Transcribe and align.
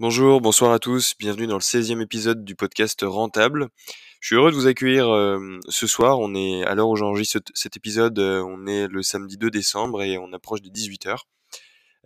Bonjour, 0.00 0.40
bonsoir 0.40 0.72
à 0.72 0.80
tous, 0.80 1.14
bienvenue 1.20 1.46
dans 1.46 1.54
le 1.54 1.60
16e 1.60 2.02
épisode 2.02 2.44
du 2.44 2.56
podcast 2.56 3.04
Rentable. 3.06 3.68
Je 4.18 4.26
suis 4.26 4.34
heureux 4.34 4.50
de 4.50 4.56
vous 4.56 4.66
accueillir 4.66 5.08
euh, 5.08 5.60
ce 5.68 5.86
soir, 5.86 6.18
on 6.18 6.34
est 6.34 6.64
à 6.64 6.74
l'heure 6.74 6.88
où 6.88 6.96
j'enregistre 6.96 7.38
cet 7.54 7.76
épisode, 7.76 8.18
euh, 8.18 8.42
on 8.42 8.66
est 8.66 8.88
le 8.88 9.04
samedi 9.04 9.36
2 9.36 9.52
décembre 9.52 10.02
et 10.02 10.18
on 10.18 10.32
approche 10.32 10.62
des 10.62 10.70
18h. 10.70 11.18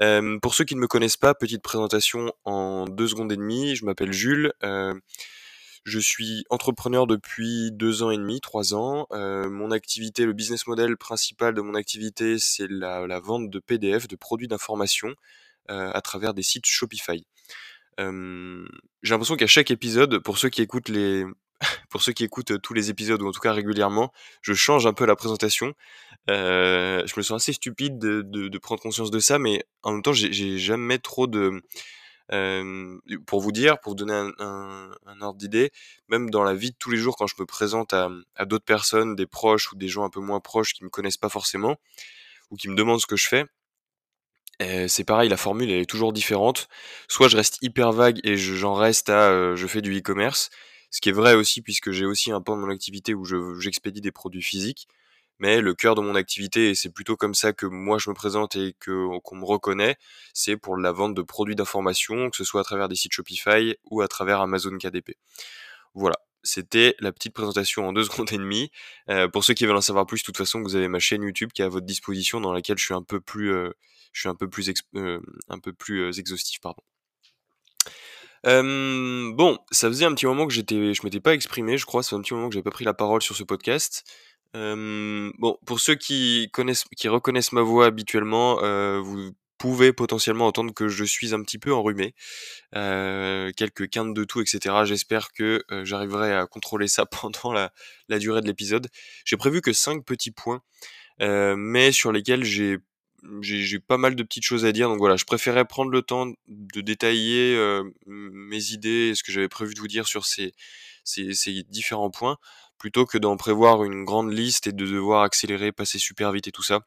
Euh, 0.02 0.38
pour 0.38 0.54
ceux 0.54 0.64
qui 0.64 0.74
ne 0.74 0.80
me 0.80 0.86
connaissent 0.86 1.16
pas, 1.16 1.32
petite 1.32 1.62
présentation 1.62 2.30
en 2.44 2.84
deux 2.84 3.08
secondes 3.08 3.32
et 3.32 3.38
demie, 3.38 3.74
je 3.74 3.86
m'appelle 3.86 4.12
Jules, 4.12 4.52
je 4.62 5.98
suis 5.98 6.44
entrepreneur 6.50 7.06
depuis 7.06 7.72
deux 7.72 8.02
ans 8.02 8.10
et 8.10 8.18
demi, 8.18 8.42
trois 8.42 8.74
ans. 8.74 9.06
mon 9.10 9.70
activité, 9.70 10.26
le 10.26 10.34
business 10.34 10.66
model 10.66 10.98
principal 10.98 11.54
de 11.54 11.62
mon 11.62 11.74
activité, 11.74 12.36
c'est 12.38 12.68
la, 12.68 13.06
la, 13.06 13.18
vente 13.18 13.48
de 13.48 13.58
PDF, 13.60 14.08
de 14.08 14.16
produits 14.16 14.46
d'information 14.46 15.14
à 15.68 16.00
travers 16.02 16.34
des 16.34 16.42
sites 16.42 16.66
Shopify 16.66 17.24
j'ai 17.98 19.10
l'impression 19.10 19.36
qu'à 19.36 19.46
chaque 19.46 19.70
épisode, 19.70 20.18
pour 20.20 20.38
ceux 20.38 20.48
qui 20.48 20.62
écoutent 20.62 20.88
les, 20.88 21.24
pour 21.90 22.02
ceux 22.02 22.12
qui 22.12 22.24
écoutent 22.24 22.60
tous 22.62 22.74
les 22.74 22.90
épisodes 22.90 23.20
ou 23.22 23.28
en 23.28 23.32
tout 23.32 23.40
cas 23.40 23.52
régulièrement, 23.52 24.12
je 24.42 24.54
change 24.54 24.86
un 24.86 24.92
peu 24.92 25.06
la 25.06 25.16
présentation. 25.16 25.74
Je 26.28 27.16
me 27.16 27.22
sens 27.22 27.42
assez 27.42 27.52
stupide 27.52 27.98
de, 27.98 28.58
prendre 28.58 28.80
conscience 28.80 29.10
de 29.10 29.18
ça, 29.18 29.38
mais 29.38 29.64
en 29.82 29.92
même 29.92 30.02
temps, 30.02 30.12
j'ai 30.12 30.58
jamais 30.58 30.98
trop 30.98 31.26
de, 31.26 31.62
pour 33.26 33.40
vous 33.40 33.52
dire, 33.52 33.80
pour 33.80 33.92
vous 33.92 33.96
donner 33.96 34.30
un 34.38 35.20
ordre 35.20 35.38
d'idée, 35.38 35.70
même 36.08 36.30
dans 36.30 36.44
la 36.44 36.54
vie 36.54 36.70
de 36.70 36.76
tous 36.78 36.90
les 36.90 36.98
jours, 36.98 37.16
quand 37.16 37.26
je 37.26 37.34
me 37.38 37.46
présente 37.46 37.94
à, 37.94 38.10
à 38.36 38.44
d'autres 38.44 38.64
personnes, 38.64 39.16
des 39.16 39.26
proches 39.26 39.72
ou 39.72 39.76
des 39.76 39.88
gens 39.88 40.04
un 40.04 40.10
peu 40.10 40.20
moins 40.20 40.40
proches 40.40 40.74
qui 40.74 40.84
me 40.84 40.90
connaissent 40.90 41.16
pas 41.16 41.30
forcément 41.30 41.76
ou 42.50 42.56
qui 42.56 42.68
me 42.68 42.76
demandent 42.76 43.00
ce 43.00 43.06
que 43.06 43.16
je 43.16 43.26
fais, 43.26 43.44
c'est 44.60 45.04
pareil, 45.04 45.28
la 45.28 45.36
formule 45.36 45.70
elle 45.70 45.80
est 45.80 45.86
toujours 45.86 46.12
différente. 46.12 46.68
Soit 47.08 47.28
je 47.28 47.36
reste 47.36 47.58
hyper 47.62 47.92
vague 47.92 48.20
et 48.24 48.36
j'en 48.36 48.74
reste 48.74 49.08
à 49.08 49.54
je 49.54 49.66
fais 49.66 49.80
du 49.82 49.96
e-commerce, 49.98 50.50
ce 50.90 51.00
qui 51.00 51.08
est 51.10 51.12
vrai 51.12 51.34
aussi 51.34 51.62
puisque 51.62 51.90
j'ai 51.92 52.06
aussi 52.06 52.32
un 52.32 52.40
pan 52.40 52.56
de 52.56 52.62
mon 52.62 52.70
activité 52.70 53.14
où 53.14 53.24
j'expédie 53.60 54.00
des 54.00 54.12
produits 54.12 54.42
physiques. 54.42 54.88
Mais 55.40 55.60
le 55.60 55.74
cœur 55.74 55.94
de 55.94 56.00
mon 56.00 56.16
activité, 56.16 56.70
et 56.70 56.74
c'est 56.74 56.90
plutôt 56.90 57.16
comme 57.16 57.34
ça 57.34 57.52
que 57.52 57.66
moi 57.66 57.98
je 57.98 58.10
me 58.10 58.14
présente 58.14 58.56
et 58.56 58.74
qu'on 58.84 59.36
me 59.36 59.44
reconnaît, 59.44 59.96
c'est 60.34 60.56
pour 60.56 60.76
la 60.76 60.90
vente 60.90 61.14
de 61.14 61.22
produits 61.22 61.54
d'information, 61.54 62.28
que 62.30 62.36
ce 62.36 62.44
soit 62.44 62.62
à 62.62 62.64
travers 62.64 62.88
des 62.88 62.96
sites 62.96 63.12
Shopify 63.12 63.76
ou 63.84 64.00
à 64.00 64.08
travers 64.08 64.40
Amazon 64.40 64.76
KDP. 64.76 65.12
Voilà, 65.94 66.16
c'était 66.42 66.96
la 67.00 67.12
petite 67.12 67.34
présentation 67.34 67.86
en 67.88 67.92
deux 67.92 68.04
secondes 68.10 68.32
et 68.32 68.38
demie. 68.38 68.72
pour 69.32 69.44
ceux 69.44 69.54
qui 69.54 69.64
veulent 69.66 69.76
en 69.76 69.80
savoir 69.80 70.06
plus, 70.06 70.22
de 70.22 70.24
toute 70.24 70.36
façon, 70.36 70.60
vous 70.60 70.74
avez 70.74 70.88
ma 70.88 70.98
chaîne 70.98 71.22
YouTube 71.22 71.50
qui 71.54 71.62
est 71.62 71.66
à 71.66 71.68
votre 71.68 71.86
disposition, 71.86 72.40
dans 72.40 72.52
laquelle 72.52 72.78
je 72.78 72.84
suis 72.84 72.94
un 72.94 73.02
peu 73.02 73.20
plus, 73.20 73.52
je 74.12 74.20
suis 74.20 74.28
un 74.28 74.34
peu 74.34 74.48
plus, 74.48 74.72
un 74.94 75.58
peu 75.58 75.72
plus 75.72 76.18
exhaustif, 76.18 76.60
pardon. 76.60 76.82
bon, 78.44 79.58
ça 79.70 79.88
faisait 79.88 80.04
un 80.04 80.14
petit 80.14 80.26
moment 80.26 80.46
que 80.46 80.54
j'étais, 80.54 80.94
je 80.94 81.02
m'étais 81.04 81.20
pas 81.20 81.34
exprimé, 81.34 81.78
je 81.78 81.86
crois, 81.86 82.02
ça 82.02 82.10
fait 82.10 82.16
un 82.16 82.22
petit 82.22 82.34
moment 82.34 82.48
que 82.48 82.54
j'avais 82.54 82.64
pas 82.64 82.70
pris 82.70 82.84
la 82.84 82.94
parole 82.94 83.22
sur 83.22 83.36
ce 83.36 83.44
podcast. 83.44 84.04
bon, 84.54 85.58
pour 85.66 85.80
ceux 85.80 85.94
qui 85.94 86.50
connaissent, 86.52 86.84
qui 86.96 87.08
reconnaissent 87.08 87.52
ma 87.52 87.62
voix 87.62 87.86
habituellement, 87.86 88.56
vous 89.02 89.32
pouvez 89.58 89.92
potentiellement 89.92 90.46
entendre 90.46 90.72
que 90.72 90.88
je 90.88 91.04
suis 91.04 91.34
un 91.34 91.42
petit 91.42 91.58
peu 91.58 91.74
enrhumé, 91.74 92.14
euh, 92.74 93.50
quelques 93.56 93.90
quintes 93.90 94.14
de 94.14 94.24
tout, 94.24 94.40
etc. 94.40 94.84
J'espère 94.84 95.32
que 95.32 95.62
j'arriverai 95.82 96.34
à 96.34 96.46
contrôler 96.46 96.88
ça 96.88 97.04
pendant 97.06 97.52
la, 97.52 97.72
la 98.08 98.18
durée 98.18 98.40
de 98.40 98.46
l'épisode. 98.46 98.88
J'ai 99.24 99.36
prévu 99.36 99.60
que 99.60 99.72
cinq 99.72 100.04
petits 100.04 100.30
points, 100.30 100.62
mais 101.20 101.92
sur 101.92 102.12
lesquels 102.12 102.44
j'ai 102.44 102.78
j'ai 103.40 103.80
pas 103.80 103.98
mal 103.98 104.14
de 104.14 104.22
petites 104.22 104.44
choses 104.44 104.64
à 104.64 104.72
dire, 104.72 104.88
donc 104.88 104.98
voilà, 104.98 105.16
je 105.16 105.24
préférais 105.24 105.64
prendre 105.64 105.90
le 105.90 106.02
temps 106.02 106.26
de 106.48 106.80
détailler 106.80 107.54
euh, 107.56 107.84
mes 108.06 108.70
idées 108.72 109.08
et 109.10 109.14
ce 109.14 109.22
que 109.22 109.32
j'avais 109.32 109.48
prévu 109.48 109.74
de 109.74 109.80
vous 109.80 109.88
dire 109.88 110.06
sur 110.06 110.24
ces, 110.24 110.52
ces, 111.04 111.34
ces 111.34 111.64
différents 111.64 112.10
points, 112.10 112.38
plutôt 112.78 113.06
que 113.06 113.18
d'en 113.18 113.36
prévoir 113.36 113.84
une 113.84 114.04
grande 114.04 114.32
liste 114.32 114.66
et 114.66 114.72
de 114.72 114.86
devoir 114.86 115.22
accélérer, 115.22 115.72
passer 115.72 115.98
super 115.98 116.32
vite 116.32 116.46
et 116.48 116.52
tout 116.52 116.62
ça. 116.62 116.80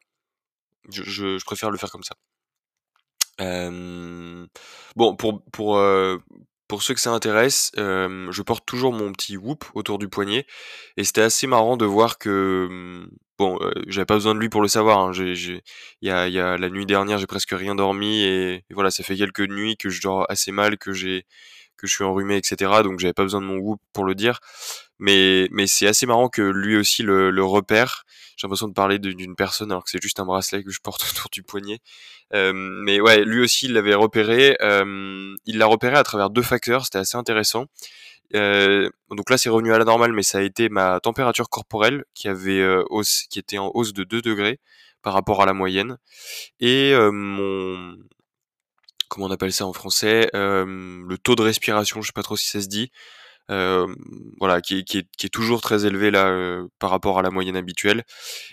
Je, 0.90 1.02
je, 1.04 1.38
je 1.38 1.44
préfère 1.44 1.70
le 1.70 1.78
faire 1.78 1.90
comme 1.90 2.02
ça. 2.02 2.16
Euh, 3.40 4.46
bon, 4.96 5.16
pour, 5.16 5.42
pour, 5.52 5.76
euh, 5.76 6.18
pour 6.72 6.82
ceux 6.82 6.94
que 6.94 7.00
ça 7.00 7.10
intéresse, 7.10 7.70
je 7.76 8.40
porte 8.40 8.64
toujours 8.64 8.94
mon 8.94 9.12
petit 9.12 9.36
whoop 9.36 9.66
autour 9.74 9.98
du 9.98 10.08
poignet 10.08 10.46
et 10.96 11.04
c'était 11.04 11.20
assez 11.20 11.46
marrant 11.46 11.76
de 11.76 11.84
voir 11.84 12.16
que 12.16 13.06
bon, 13.36 13.58
j'avais 13.88 14.06
pas 14.06 14.14
besoin 14.14 14.34
de 14.34 14.40
lui 14.40 14.48
pour 14.48 14.62
le 14.62 14.68
savoir. 14.68 15.00
Hein, 15.00 15.12
la 16.00 16.68
nuit 16.70 16.86
dernière, 16.86 17.18
j'ai 17.18 17.26
presque 17.26 17.50
rien 17.50 17.74
dormi 17.74 18.22
et, 18.22 18.64
voilà, 18.70 18.90
ça 18.90 19.02
fait 19.02 19.16
quelques 19.16 19.40
nuits 19.40 19.76
que 19.76 19.90
je 19.90 20.00
dors 20.00 20.24
assez 20.30 20.50
mal, 20.50 20.78
que 20.78 20.94
j'ai 20.94 21.26
que 21.76 21.86
je 21.86 21.94
suis 21.94 22.04
enrhumé, 22.04 22.38
etc. 22.38 22.82
Donc 22.82 23.00
j'avais 23.00 23.12
pas 23.12 23.24
besoin 23.24 23.42
de 23.42 23.46
mon 23.46 23.58
whoop 23.58 23.78
pour 23.92 24.04
le 24.04 24.14
dire. 24.14 24.40
Mais 25.02 25.48
mais 25.50 25.66
c'est 25.66 25.88
assez 25.88 26.06
marrant 26.06 26.28
que 26.28 26.42
lui 26.42 26.76
aussi 26.76 27.02
le, 27.02 27.32
le 27.32 27.44
repère. 27.44 28.04
J'ai 28.36 28.46
l'impression 28.46 28.68
de 28.68 28.72
parler 28.72 29.00
d'une 29.00 29.34
personne 29.34 29.72
alors 29.72 29.82
que 29.82 29.90
c'est 29.90 30.00
juste 30.00 30.20
un 30.20 30.24
bracelet 30.24 30.62
que 30.62 30.70
je 30.70 30.78
porte 30.80 31.02
autour 31.10 31.28
du 31.32 31.42
poignet. 31.42 31.80
Euh, 32.34 32.52
mais 32.54 33.00
ouais, 33.00 33.24
lui 33.24 33.40
aussi 33.42 33.66
il 33.66 33.72
l'avait 33.72 33.96
repéré. 33.96 34.56
Euh, 34.60 35.34
il 35.44 35.58
l'a 35.58 35.66
repéré 35.66 35.96
à 35.96 36.04
travers 36.04 36.30
deux 36.30 36.42
facteurs. 36.42 36.84
C'était 36.84 36.98
assez 36.98 37.16
intéressant. 37.16 37.66
Euh, 38.36 38.88
donc 39.10 39.28
là, 39.28 39.36
c'est 39.38 39.48
revenu 39.48 39.74
à 39.74 39.78
la 39.78 39.84
normale, 39.84 40.12
mais 40.12 40.22
ça 40.22 40.38
a 40.38 40.42
été 40.42 40.68
ma 40.68 41.00
température 41.00 41.48
corporelle 41.48 42.04
qui 42.14 42.28
avait 42.28 42.64
hausse, 42.88 43.24
qui 43.28 43.40
était 43.40 43.58
en 43.58 43.72
hausse 43.74 43.92
de 43.92 44.04
2 44.04 44.22
degrés 44.22 44.60
par 45.02 45.14
rapport 45.14 45.42
à 45.42 45.46
la 45.46 45.52
moyenne, 45.52 45.98
et 46.60 46.94
mon 46.96 47.96
comment 49.08 49.26
on 49.26 49.30
appelle 49.32 49.52
ça 49.52 49.66
en 49.66 49.72
français, 49.72 50.30
le 50.32 51.16
taux 51.16 51.34
de 51.34 51.42
respiration, 51.42 52.00
je 52.02 52.06
sais 52.06 52.12
pas 52.12 52.22
trop 52.22 52.36
si 52.36 52.46
ça 52.46 52.62
se 52.62 52.68
dit, 52.68 52.90
voilà, 53.48 54.60
qui 54.60 54.78
est, 54.78 54.84
qui, 54.84 54.98
est, 54.98 55.06
qui 55.16 55.26
est, 55.26 55.30
toujours 55.30 55.60
très 55.60 55.86
élevé 55.86 56.10
là 56.10 56.62
par 56.78 56.90
rapport 56.90 57.18
à 57.18 57.22
la 57.22 57.30
moyenne 57.30 57.56
habituelle. 57.56 58.02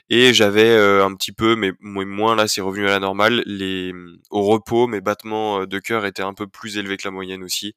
Et 0.10 0.34
j'avais 0.34 0.76
un 0.76 1.14
petit 1.16 1.32
peu, 1.32 1.56
mais 1.56 1.72
moins 1.80 2.36
là, 2.36 2.48
c'est 2.48 2.62
revenu 2.62 2.88
à 2.88 2.92
la 2.92 3.00
normale. 3.00 3.44
Les, 3.46 3.94
au 4.30 4.44
repos, 4.44 4.88
mes 4.88 5.02
battements 5.02 5.66
de 5.66 5.80
cœur 5.80 6.06
étaient 6.06 6.24
un 6.24 6.34
peu 6.34 6.48
plus 6.48 6.78
élevés 6.78 6.98
que 6.98 7.08
la 7.08 7.12
moyenne 7.12 7.44
aussi. 7.44 7.76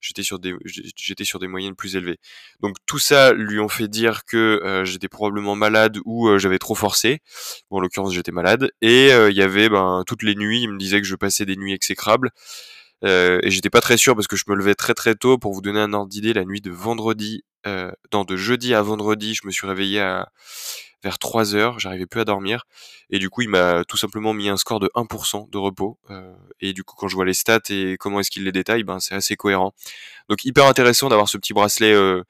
J'étais 0.00 0.22
sur 0.22 0.38
des, 0.38 0.54
j'étais 0.96 1.24
sur 1.24 1.38
des 1.38 1.46
moyennes 1.46 1.74
plus 1.74 1.96
élevées. 1.96 2.18
Donc 2.60 2.76
tout 2.84 2.98
ça 2.98 3.32
lui 3.32 3.58
ont 3.58 3.70
fait 3.70 3.88
dire 3.88 4.24
que 4.26 4.82
j'étais 4.84 5.08
probablement 5.08 5.56
malade 5.56 5.98
ou 6.04 6.36
j'avais 6.38 6.58
trop 6.58 6.74
forcé. 6.74 7.20
Bon, 7.70 7.78
en 7.78 7.80
l'occurrence, 7.80 8.12
j'étais 8.12 8.32
malade. 8.32 8.70
Et 8.82 9.08
il 9.08 9.36
y 9.36 9.42
avait, 9.42 9.68
ben, 9.68 10.04
toutes 10.06 10.22
les 10.22 10.34
nuits, 10.34 10.62
il 10.62 10.68
me 10.68 10.78
disait 10.78 11.00
que 11.00 11.06
je 11.06 11.16
passais 11.16 11.46
des 11.46 11.56
nuits 11.56 11.72
exécrables. 11.72 12.30
Euh, 13.02 13.40
et 13.42 13.50
j'étais 13.50 13.70
pas 13.70 13.80
très 13.80 13.96
sûr 13.96 14.14
parce 14.14 14.26
que 14.26 14.36
je 14.36 14.44
me 14.48 14.54
levais 14.54 14.74
très 14.74 14.94
très 14.94 15.14
tôt 15.14 15.38
pour 15.38 15.52
vous 15.52 15.60
donner 15.60 15.80
un 15.80 15.92
ordre 15.92 16.08
d'idée. 16.08 16.32
La 16.32 16.44
nuit 16.44 16.60
de 16.60 16.70
vendredi, 16.70 17.44
euh, 17.66 17.90
dans 18.10 18.24
de 18.24 18.36
jeudi 18.36 18.74
à 18.74 18.82
vendredi, 18.82 19.34
je 19.34 19.46
me 19.46 19.50
suis 19.50 19.66
réveillé 19.66 20.00
à 20.00 20.28
vers 21.04 21.18
3 21.18 21.54
heures, 21.54 21.78
j'arrivais 21.78 22.06
plus 22.06 22.20
à 22.22 22.24
dormir. 22.24 22.64
Et 23.10 23.18
du 23.18 23.28
coup, 23.28 23.42
il 23.42 23.50
m'a 23.50 23.84
tout 23.84 23.98
simplement 23.98 24.32
mis 24.32 24.48
un 24.48 24.56
score 24.56 24.80
de 24.80 24.90
1% 24.94 25.50
de 25.50 25.58
repos. 25.58 25.98
Euh, 26.10 26.32
et 26.60 26.72
du 26.72 26.82
coup, 26.82 26.96
quand 26.96 27.08
je 27.08 27.14
vois 27.14 27.26
les 27.26 27.34
stats 27.34 27.60
et 27.68 27.96
comment 27.98 28.20
est-ce 28.20 28.30
qu'il 28.30 28.44
les 28.44 28.52
détaille, 28.52 28.84
ben 28.84 28.98
c'est 29.00 29.14
assez 29.14 29.36
cohérent. 29.36 29.74
Donc 30.30 30.44
hyper 30.44 30.64
intéressant 30.66 31.10
d'avoir 31.10 31.28
ce 31.28 31.36
petit 31.36 31.52
bracelet 31.52 31.92
euh, 31.92 32.22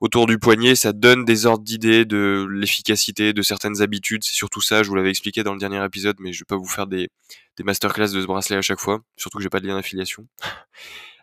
autour 0.00 0.26
du 0.26 0.38
poignet, 0.38 0.74
ça 0.74 0.92
donne 0.92 1.24
des 1.24 1.46
ordres 1.46 1.64
d'idées 1.64 2.04
de 2.04 2.46
l'efficacité 2.50 3.32
de 3.32 3.42
certaines 3.42 3.82
habitudes. 3.82 4.24
C'est 4.24 4.34
surtout 4.34 4.60
ça, 4.60 4.82
je 4.82 4.88
vous 4.88 4.94
l'avais 4.94 5.10
expliqué 5.10 5.42
dans 5.42 5.52
le 5.52 5.58
dernier 5.58 5.84
épisode, 5.84 6.16
mais 6.20 6.32
je 6.32 6.40
vais 6.40 6.46
pas 6.46 6.56
vous 6.56 6.66
faire 6.66 6.86
des, 6.86 7.10
des 7.56 7.64
masterclass 7.64 8.12
de 8.12 8.20
ce 8.20 8.26
bracelet 8.26 8.56
à 8.56 8.62
chaque 8.62 8.80
fois, 8.80 9.00
surtout 9.16 9.38
que 9.38 9.42
j'ai 9.42 9.50
pas 9.50 9.60
de 9.60 9.66
lien 9.66 9.76
d'affiliation. 9.76 10.26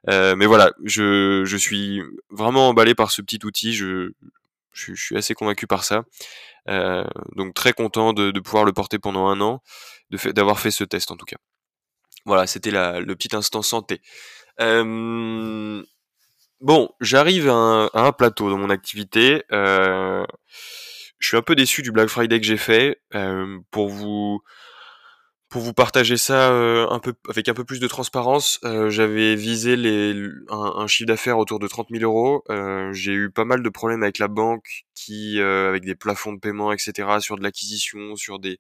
Euh, 0.09 0.35
mais 0.35 0.47
voilà, 0.47 0.71
je, 0.83 1.43
je 1.45 1.57
suis 1.57 2.01
vraiment 2.31 2.69
emballé 2.69 2.95
par 2.95 3.11
ce 3.11 3.21
petit 3.21 3.37
outil, 3.45 3.71
je, 3.71 4.09
je, 4.73 4.95
suis 4.95 5.15
assez 5.15 5.35
convaincu 5.35 5.67
par 5.67 5.83
ça. 5.83 6.05
Euh, 6.69 7.03
donc 7.35 7.53
très 7.53 7.71
content 7.71 8.11
de, 8.11 8.31
de, 8.31 8.39
pouvoir 8.39 8.65
le 8.65 8.73
porter 8.73 8.97
pendant 8.97 9.27
un 9.27 9.39
an, 9.41 9.61
d'avoir 10.33 10.57
fait, 10.57 10.69
fait 10.69 10.71
ce 10.71 10.83
test 10.85 11.11
en 11.11 11.17
tout 11.17 11.27
cas. 11.27 11.37
Voilà, 12.25 12.47
c'était 12.47 12.71
le 12.71 13.15
petit 13.15 13.35
instant 13.35 13.61
santé. 13.61 14.01
Euh, 14.59 15.83
Bon, 16.61 16.89
j'arrive 17.01 17.49
à, 17.49 17.89
un 17.91 18.11
plateau 18.11 18.51
dans 18.51 18.57
mon 18.57 18.69
activité. 18.69 19.43
Euh, 19.51 20.23
je 21.17 21.27
suis 21.27 21.37
un 21.37 21.41
peu 21.41 21.55
déçu 21.55 21.81
du 21.81 21.91
Black 21.91 22.07
Friday 22.07 22.39
que 22.39 22.45
j'ai 22.45 22.57
fait. 22.57 23.01
Euh, 23.15 23.57
pour 23.71 23.89
vous 23.89 24.41
pour 25.49 25.61
vous 25.61 25.73
partager 25.73 26.17
ça 26.17 26.51
euh, 26.53 26.87
un 26.89 26.99
peu 26.99 27.13
avec 27.29 27.49
un 27.49 27.53
peu 27.53 27.65
plus 27.65 27.79
de 27.79 27.87
transparence, 27.87 28.59
j'avais 28.89 29.35
visé 29.35 29.75
les, 29.75 30.13
un, 30.49 30.87
chiffre 30.87 31.07
d'affaires 31.07 31.37
autour 31.39 31.59
de 31.59 31.67
30 31.67 31.87
000 31.91 32.03
euros. 32.03 32.43
j'ai 32.93 33.11
eu 33.11 33.31
pas 33.31 33.43
mal 33.43 33.63
de 33.63 33.69
problèmes 33.69 34.03
avec 34.03 34.19
la 34.19 34.27
banque, 34.27 34.85
qui 34.95 35.41
avec 35.41 35.83
des 35.83 35.95
plafonds 35.95 36.33
de 36.33 36.39
paiement, 36.39 36.71
etc. 36.71 37.19
sur 37.21 37.37
de 37.37 37.43
l'acquisition, 37.43 38.15
sur 38.15 38.39
des, 38.39 38.59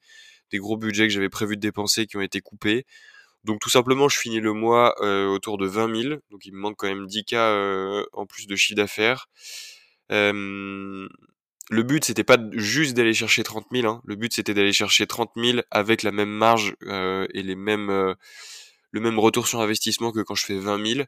des 0.51 0.57
gros 0.57 0.75
budgets 0.77 1.07
que 1.07 1.13
j'avais 1.13 1.29
prévu 1.29 1.55
de 1.55 1.61
dépenser 1.61 2.07
qui 2.07 2.17
ont 2.17 2.21
été 2.21 2.41
coupés. 2.41 2.85
Donc 3.43 3.59
tout 3.59 3.69
simplement, 3.69 4.07
je 4.09 4.17
finis 4.17 4.39
le 4.39 4.53
mois 4.53 4.95
euh, 5.01 5.27
autour 5.27 5.57
de 5.57 5.65
20 5.65 6.01
000. 6.01 6.15
Donc 6.29 6.45
il 6.45 6.53
me 6.53 6.59
manque 6.59 6.77
quand 6.77 6.87
même 6.87 7.07
10 7.07 7.25
k 7.25 7.33
euh, 7.33 8.05
en 8.13 8.25
plus 8.25 8.47
de 8.47 8.55
chiffre 8.55 8.77
d'affaires. 8.77 9.27
Euh, 10.11 11.07
le 11.69 11.83
but, 11.83 12.03
c'était 12.03 12.23
pas 12.23 12.37
juste 12.51 12.95
d'aller 12.95 13.13
chercher 13.13 13.43
30 13.43 13.67
000. 13.71 13.87
Hein. 13.87 14.01
Le 14.05 14.15
but, 14.15 14.33
c'était 14.33 14.53
d'aller 14.53 14.73
chercher 14.73 15.07
30 15.07 15.31
000 15.35 15.59
avec 15.71 16.03
la 16.03 16.11
même 16.11 16.29
marge 16.29 16.75
et 16.81 17.43
les 17.43 17.55
mêmes 17.55 18.15
le 18.91 18.99
même 18.99 19.19
retour 19.19 19.47
sur 19.47 19.61
investissement 19.61 20.11
que 20.11 20.19
quand 20.19 20.35
je 20.35 20.45
fais 20.45 20.59
20 20.59 20.85
000. 20.85 21.05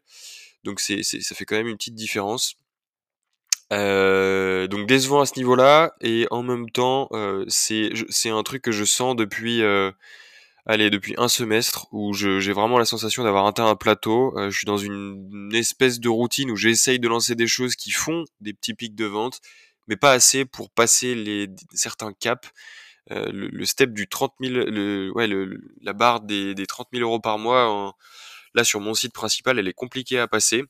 Donc 0.64 0.80
c'est, 0.80 1.04
ça 1.04 1.36
fait 1.36 1.46
quand 1.46 1.56
même 1.56 1.68
une 1.68 1.78
petite 1.78 1.96
différence. 1.96 2.56
Euh, 3.72 4.68
donc 4.68 4.88
décevant 4.88 5.22
à 5.22 5.26
ce 5.26 5.38
niveau-là 5.38 5.94
et 6.02 6.28
en 6.32 6.44
même 6.44 6.70
temps 6.70 7.08
euh, 7.12 7.44
c'est 7.48 7.92
c'est 8.10 8.30
un 8.30 8.44
truc 8.44 8.62
que 8.62 8.72
je 8.72 8.84
sens 8.84 9.16
depuis 9.16 9.64
euh, 9.64 9.90
allez 10.66 10.90
depuis 10.90 11.14
un 11.18 11.28
semestre 11.28 11.88
où 11.92 12.14
j'ai 12.14 12.54
vraiment 12.54 12.78
la 12.78 12.86
sensation 12.86 13.24
d'avoir 13.24 13.46
atteint 13.46 13.68
un 13.68 13.76
plateau. 13.76 14.34
je 14.38 14.58
suis 14.58 14.66
dans 14.66 14.78
une, 14.78 15.50
espèce 15.54 16.00
de 16.00 16.10
routine 16.10 16.52
où 16.52 16.56
j'essaye 16.56 17.00
de 17.00 17.08
lancer 17.08 17.36
des 17.36 17.48
choses 17.48 17.76
qui 17.76 17.92
font 17.92 18.26
des 18.42 18.54
petits 18.54 18.74
pics 18.74 18.96
de 18.96 19.06
vente, 19.06 19.42
mais 19.88 19.98
pas 19.98 20.12
assez 20.12 20.46
pour 20.46 20.70
passer 20.72 21.16
les 21.16 21.50
certains 21.74 22.14
caps. 22.14 22.50
Le, 23.10 23.66
step 23.66 23.92
du 23.94 24.08
30 24.08 24.34
000, 24.42 24.54
le, 24.54 25.12
ouais, 25.14 25.28
le, 25.28 25.60
la 25.82 25.94
barre 25.94 26.22
des, 26.22 26.56
des 26.56 26.66
30 26.66 26.88
000 26.94 27.04
euros 27.04 27.20
par 27.20 27.38
mois, 27.38 27.96
là 28.56 28.64
sur 28.64 28.80
mon 28.80 28.94
site 28.94 29.14
principal, 29.14 29.60
elle 29.60 29.68
est 29.68 29.74
compliquée 29.74 30.20
à 30.20 30.28
passer. 30.28 30.64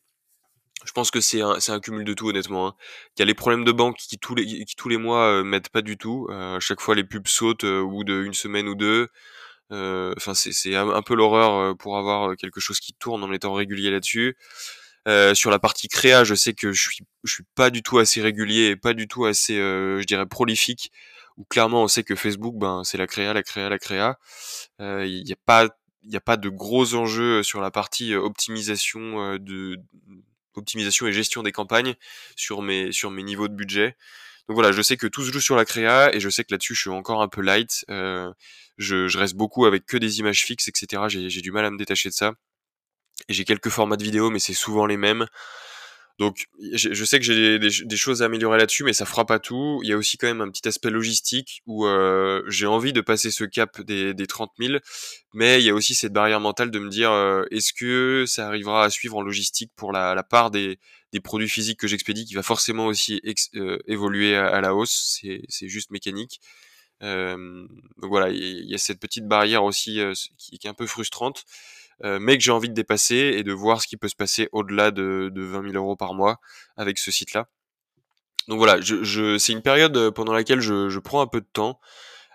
Je 0.86 0.92
pense 0.92 1.12
que 1.12 1.22
c'est 1.22 1.42
un, 1.42 1.57
un 1.68 1.80
cumul 1.80 2.04
de 2.04 2.13
tout 2.13 2.28
honnêtement. 2.28 2.68
Hein. 2.68 2.75
Il 3.16 3.19
y 3.19 3.24
a 3.24 3.25
les 3.25 3.34
problèmes 3.34 3.63
de 3.63 3.72
banque 3.72 3.98
qui 3.98 4.18
tous 4.18 4.36
les, 4.36 4.46
qui 4.66 4.75
tous 4.75 4.89
les 4.89 4.98
mois 4.98 5.25
euh, 5.28 5.44
m'aident 5.44 5.69
pas 5.69 5.81
du 5.81 5.98
tout. 5.98 6.28
Euh, 6.30 6.60
chaque 6.60 6.81
fois 6.81 6.96
les 6.96 7.04
pubs 7.04 7.28
sautent 7.28 7.63
euh, 7.63 7.84
bout 7.84 8.04
d'une 8.04 8.34
semaine 8.34 8.68
ou 8.68 8.75
deux. 8.75 9.10
Euh, 9.71 10.13
enfin 10.18 10.33
c'est 10.33 10.75
un, 10.75 11.01
peu 11.01 11.15
l'horreur 11.15 11.56
euh, 11.56 11.74
pour 11.74 11.98
avoir 11.98 12.36
quelque 12.36 12.60
chose 12.60 12.80
qui 12.80 12.94
tourne 12.94 13.24
en 13.24 13.31
étant 13.31 13.54
régulier 13.54 13.89
là-dessus. 13.92 14.38
sur 15.33 15.50
la 15.50 15.60
partie 15.60 15.88
créa, 15.88 16.24
je 16.24 16.36
sais 16.36 16.54
que 16.54 16.71
je 16.71 16.81
suis 16.81 17.00
je 17.24 17.33
suis 17.33 17.44
pas 17.56 17.69
du 17.69 17.81
tout 17.83 17.98
assez 18.00 18.21
régulier 18.21 18.68
et 18.68 18.75
pas 18.75 18.94
du 18.94 19.07
tout 19.07 19.25
assez 19.25 19.56
je 19.56 20.04
dirais 20.06 20.25
prolifique. 20.25 20.92
Où 21.38 21.45
clairement 21.45 21.83
on 21.83 21.88
sait 21.88 22.04
que 22.04 22.15
Facebook 22.15 22.56
ben 22.57 22.83
c'est 22.83 22.98
la 22.98 23.07
créa, 23.07 23.33
la 23.33 23.44
créa, 23.44 23.69
la 23.69 23.80
créa. 23.80 24.19
Il 24.80 25.24
n'y 25.25 25.33
a 25.33 25.38
pas 25.45 25.68
n'y 26.04 26.18
a 26.18 26.21
pas 26.21 26.38
de 26.38 26.50
gros 26.50 26.95
enjeux 26.95 27.44
sur 27.44 27.62
la 27.62 27.71
partie 27.71 28.15
optimisation 28.15 29.38
de 29.38 29.77
optimisation 30.56 31.07
et 31.07 31.13
gestion 31.13 31.44
des 31.44 31.51
campagnes 31.51 31.95
sur 32.36 32.62
mes 32.62 32.92
sur 32.92 33.12
mes 33.12 33.24
niveaux 33.24 33.48
de 33.48 33.56
budget. 33.56 33.95
Donc 34.48 34.56
voilà, 34.56 34.72
je 34.72 34.81
sais 34.81 34.98
que 34.98 35.07
tout 35.07 35.24
se 35.24 35.31
joue 35.31 35.40
sur 35.40 35.56
la 35.56 35.66
créa 35.66 36.13
et 36.13 36.19
je 36.19 36.30
sais 36.30 36.44
que 36.44 36.51
là-dessus 36.51 36.75
je 36.75 36.81
suis 36.81 36.90
encore 36.90 37.22
un 37.22 37.30
peu 37.30 37.42
light. 37.42 37.86
Euh, 37.90 38.31
je, 38.78 39.07
je, 39.07 39.18
reste 39.18 39.36
beaucoup 39.36 39.66
avec 39.66 39.86
que 39.86 39.98
des 39.98 40.19
images 40.19 40.44
fixes, 40.44 40.68
etc. 40.68 41.04
J'ai 41.07 41.42
du 41.42 41.51
mal 41.51 41.66
à 41.66 41.72
me 41.72 41.78
détacher 41.78 42.10
de 42.10 42.13
ça. 42.13 42.34
J'ai 43.30 43.45
quelques 43.45 43.69
formats 43.69 43.95
de 43.98 44.04
vidéo, 44.04 44.30
mais 44.30 44.40
c'est 44.40 44.54
souvent 44.54 44.86
les 44.86 44.98
mêmes. 44.98 45.28
Donc, 46.19 46.45
je 46.74 47.06
sais 47.06 47.18
que 47.19 47.25
j'ai 47.25 47.57
des, 47.57 47.98
choses 47.98 48.21
à 48.21 48.25
améliorer 48.25 48.60
là-dessus, 48.60 48.83
mais 48.83 48.94
ça 48.94 49.06
fera 49.06 49.25
pas 49.25 49.39
tout. 49.39 49.80
Il 49.81 49.89
y 49.89 49.94
a 49.94 49.98
aussi 49.98 50.18
quand 50.18 50.27
même 50.27 50.42
un 50.42 50.50
petit 50.51 50.68
aspect 50.68 50.92
logistique 50.92 51.63
où 51.65 51.88
euh, 51.88 52.44
j'ai 52.48 52.68
envie 52.68 52.94
de 52.94 53.01
passer 53.01 53.31
ce 53.31 53.44
cap 53.44 53.81
des, 53.81 54.13
des 54.13 54.27
30 54.27 54.51
000, 54.60 54.77
mais 55.33 55.60
il 55.60 55.65
y 55.65 55.71
a 55.71 55.74
aussi 55.74 55.95
cette 55.95 56.13
barrière 56.13 56.39
mentale 56.39 56.69
de 56.69 56.77
me 56.77 56.89
dire 56.89 57.12
euh, 57.12 57.45
est-ce 57.50 57.74
que 57.74 58.25
ça 58.27 58.48
arrivera 58.48 58.83
à 58.86 58.89
suivre 58.92 59.18
en 59.18 59.21
logistique 59.24 59.71
pour 59.75 59.92
la, 59.92 60.13
la 60.13 60.21
part 60.24 60.51
des, 60.51 60.77
des, 61.13 61.19
produits 61.19 61.50
physiques 61.50 61.80
que 61.80 61.88
j'expédie, 61.88 62.25
qui 62.25 62.36
va 62.36 62.44
forcément 62.44 62.86
aussi 62.86 63.19
euh, 63.56 63.80
évoluer 63.88 64.36
à, 64.36 64.62
la 64.62 64.75
hausse? 64.75 65.19
C'est 65.50 65.68
juste 65.68 65.89
mécanique. 65.89 66.42
donc 67.01 67.69
voilà, 67.98 68.30
il 68.30 68.69
y, 68.69 68.75
a 68.75 68.77
cette 68.77 69.00
petite 69.00 69.27
barrière 69.27 69.63
aussi 69.63 70.00
qui, 70.38 70.60
qui, 70.60 70.68
est 70.68 70.69
un 70.69 70.75
peu 70.75 70.86
frustrante. 70.86 71.44
Euh, 72.03 72.19
mais 72.19 72.38
que 72.38 72.44
j'ai 72.44 72.51
envie 72.51 72.69
de 72.69 72.73
dépasser 72.73 73.15
et 73.15 73.44
de 73.44 73.53
voir 73.53 73.81
ce 73.81 73.88
qui 73.88 73.95
peut 73.95 74.09
se 74.09 74.15
passer 74.15 74.50
au-delà 74.51 74.91
de, 74.91 75.31
de 75.33 75.41
20 75.41 75.71
000 75.71 75.75
euros 75.75 75.95
par 75.95 76.13
mois 76.13 76.39
avec 76.75 76.97
ce 76.97 77.11
site-là. 77.11 77.47
Donc 78.47 78.57
voilà, 78.57 78.81
je, 78.81 79.03
je, 79.03 79.38
c'est 79.38 79.53
une 79.53 79.61
période 79.61 79.95
euh, 79.95 80.11
pendant 80.11 80.33
laquelle 80.33 80.59
je, 80.59 80.89
je, 80.89 81.00
prends 81.00 81.21
un 81.21 81.27
peu 81.27 81.39
de 81.39 81.47
temps. 81.53 81.79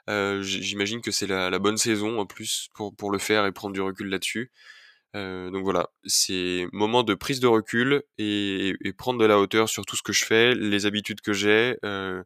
Euh, 0.08 0.40
J'imagine 0.42 1.02
que 1.02 1.10
c'est 1.10 1.26
la, 1.26 1.50
la, 1.50 1.58
bonne 1.58 1.76
saison 1.76 2.18
en 2.18 2.26
plus 2.26 2.68
pour, 2.74 2.96
pour 2.96 3.10
le 3.10 3.18
faire 3.18 3.44
et 3.44 3.52
prendre 3.52 3.74
du 3.74 3.82
recul 3.82 4.08
là-dessus. 4.08 4.50
Euh, 5.16 5.50
donc 5.50 5.64
voilà, 5.64 5.88
c'est 6.04 6.66
moment 6.72 7.02
de 7.02 7.14
prise 7.14 7.40
de 7.40 7.46
recul 7.46 8.02
et, 8.18 8.74
et, 8.82 8.92
prendre 8.92 9.18
de 9.18 9.24
la 9.26 9.38
hauteur 9.38 9.68
sur 9.68 9.84
tout 9.86 9.96
ce 9.96 10.02
que 10.02 10.12
je 10.12 10.24
fais, 10.24 10.54
les 10.54 10.86
habitudes 10.86 11.20
que 11.22 11.32
j'ai, 11.32 11.78
euh, 11.84 12.22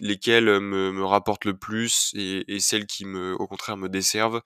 lesquelles 0.00 0.60
me, 0.60 0.92
me, 0.92 1.04
rapportent 1.04 1.46
le 1.46 1.56
plus 1.56 2.12
et, 2.14 2.44
et, 2.54 2.60
celles 2.60 2.86
qui 2.86 3.04
me, 3.06 3.34
au 3.34 3.46
contraire, 3.46 3.76
me 3.76 3.88
desservent. 3.88 4.42